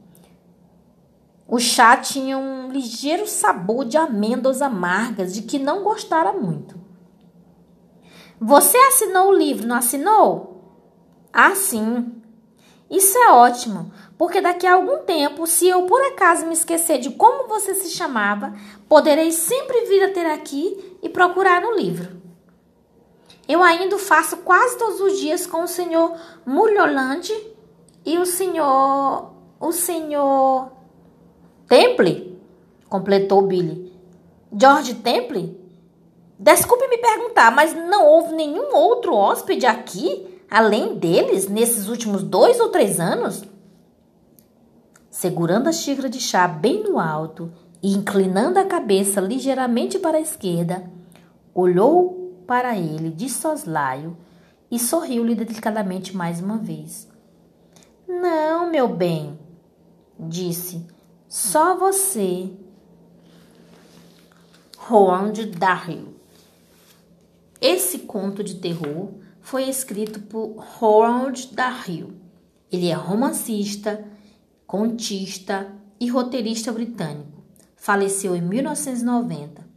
O 1.46 1.60
chá 1.60 1.96
tinha 1.96 2.36
um 2.36 2.68
ligeiro 2.68 3.28
sabor 3.28 3.84
de 3.84 3.96
amêndoas 3.96 4.60
amargas 4.60 5.32
de 5.32 5.42
que 5.42 5.58
não 5.58 5.84
gostara 5.84 6.32
muito. 6.32 6.79
Você 8.40 8.78
assinou 8.78 9.28
o 9.28 9.36
livro, 9.36 9.66
não 9.66 9.76
assinou? 9.76 10.64
Ah, 11.30 11.54
sim. 11.54 12.20
Isso 12.90 13.18
é 13.18 13.30
ótimo, 13.30 13.92
porque 14.16 14.40
daqui 14.40 14.66
a 14.66 14.74
algum 14.74 15.04
tempo, 15.04 15.46
se 15.46 15.68
eu 15.68 15.82
por 15.82 16.00
acaso 16.06 16.46
me 16.46 16.54
esquecer 16.54 16.98
de 16.98 17.10
como 17.10 17.46
você 17.46 17.74
se 17.74 17.90
chamava, 17.90 18.54
poderei 18.88 19.30
sempre 19.30 19.84
vir 19.84 20.02
a 20.04 20.12
ter 20.12 20.24
aqui 20.24 20.96
e 21.02 21.08
procurar 21.08 21.60
no 21.60 21.76
livro. 21.76 22.18
Eu 23.46 23.62
ainda 23.62 23.98
faço 23.98 24.38
quase 24.38 24.78
todos 24.78 25.00
os 25.00 25.18
dias 25.18 25.46
com 25.46 25.64
o 25.64 25.68
senhor 25.68 26.16
Mulholland 26.46 27.30
e 28.06 28.16
o 28.18 28.24
senhor. 28.24 29.34
O 29.60 29.70
senhor. 29.70 30.72
Temple? 31.68 32.40
completou 32.88 33.42
Billy. 33.42 33.92
George 34.58 34.94
Temple? 34.94 35.59
Desculpe 36.42 36.88
me 36.88 36.96
perguntar, 36.96 37.54
mas 37.54 37.74
não 37.74 38.06
houve 38.06 38.32
nenhum 38.32 38.74
outro 38.74 39.14
hóspede 39.14 39.66
aqui, 39.66 40.40
além 40.50 40.94
deles, 40.94 41.46
nesses 41.46 41.86
últimos 41.86 42.22
dois 42.22 42.58
ou 42.58 42.70
três 42.70 42.98
anos? 42.98 43.44
Segurando 45.10 45.68
a 45.68 45.72
xícara 45.72 46.08
de 46.08 46.18
chá 46.18 46.48
bem 46.48 46.82
no 46.82 46.98
alto 46.98 47.52
e 47.82 47.92
inclinando 47.92 48.58
a 48.58 48.64
cabeça 48.64 49.20
ligeiramente 49.20 49.98
para 49.98 50.16
a 50.16 50.20
esquerda, 50.20 50.90
olhou 51.54 52.42
para 52.46 52.74
ele 52.74 53.10
de 53.10 53.28
soslaio 53.28 54.16
e 54.70 54.78
sorriu-lhe 54.78 55.34
delicadamente 55.34 56.16
mais 56.16 56.40
uma 56.40 56.56
vez. 56.56 57.06
Não, 58.08 58.70
meu 58.70 58.88
bem, 58.88 59.38
disse, 60.18 60.86
só 61.28 61.76
você. 61.76 62.50
Roland 64.78 65.34
Dahl. 65.58 66.09
Esse 67.60 67.98
conto 67.98 68.42
de 68.42 68.54
terror 68.54 69.10
foi 69.42 69.68
escrito 69.68 70.20
por 70.20 70.54
Roland 70.56 71.50
Dahl. 71.52 72.12
Ele 72.72 72.88
é 72.88 72.94
romancista, 72.94 74.02
contista 74.66 75.70
e 76.00 76.08
roteirista 76.08 76.72
britânico. 76.72 77.44
Faleceu 77.76 78.34
em 78.34 78.40
1990. 78.40 79.68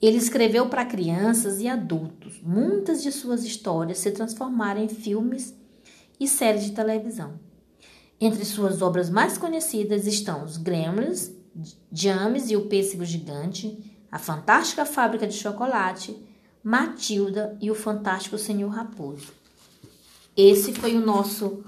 Ele 0.00 0.16
escreveu 0.16 0.68
para 0.68 0.84
crianças 0.84 1.60
e 1.60 1.66
adultos. 1.66 2.40
Muitas 2.40 3.02
de 3.02 3.10
suas 3.10 3.42
histórias 3.42 3.98
se 3.98 4.12
transformaram 4.12 4.84
em 4.84 4.88
filmes 4.88 5.56
e 6.20 6.28
séries 6.28 6.64
de 6.64 6.72
televisão. 6.72 7.40
Entre 8.20 8.44
suas 8.44 8.80
obras 8.80 9.10
mais 9.10 9.36
conhecidas 9.36 10.06
estão 10.06 10.44
Os 10.44 10.56
Gremlins, 10.56 11.32
James 11.90 12.48
e 12.50 12.56
o 12.56 12.66
Pêssego 12.66 13.04
Gigante, 13.04 13.98
A 14.10 14.18
Fantástica 14.18 14.84
Fábrica 14.84 15.26
de 15.26 15.34
Chocolate, 15.34 16.16
Matilda 16.64 17.58
e 17.60 17.70
o 17.70 17.74
Fantástico 17.74 18.38
Senhor 18.38 18.70
Raposo. 18.70 19.34
Esse 20.34 20.72
foi 20.72 20.96
o 20.96 21.04
nosso 21.04 21.62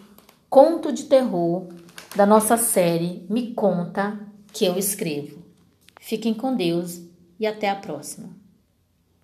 conto 0.48 0.90
de 0.90 1.04
terror 1.04 1.68
da 2.16 2.24
nossa 2.24 2.56
série 2.56 3.26
Me 3.28 3.52
Conta 3.52 4.18
que 4.54 4.64
eu 4.64 4.78
escrevo. 4.78 5.44
Fiquem 6.00 6.32
com 6.32 6.56
Deus 6.56 7.02
e 7.38 7.46
até 7.46 7.68
a 7.68 7.76
próxima. 7.76 8.45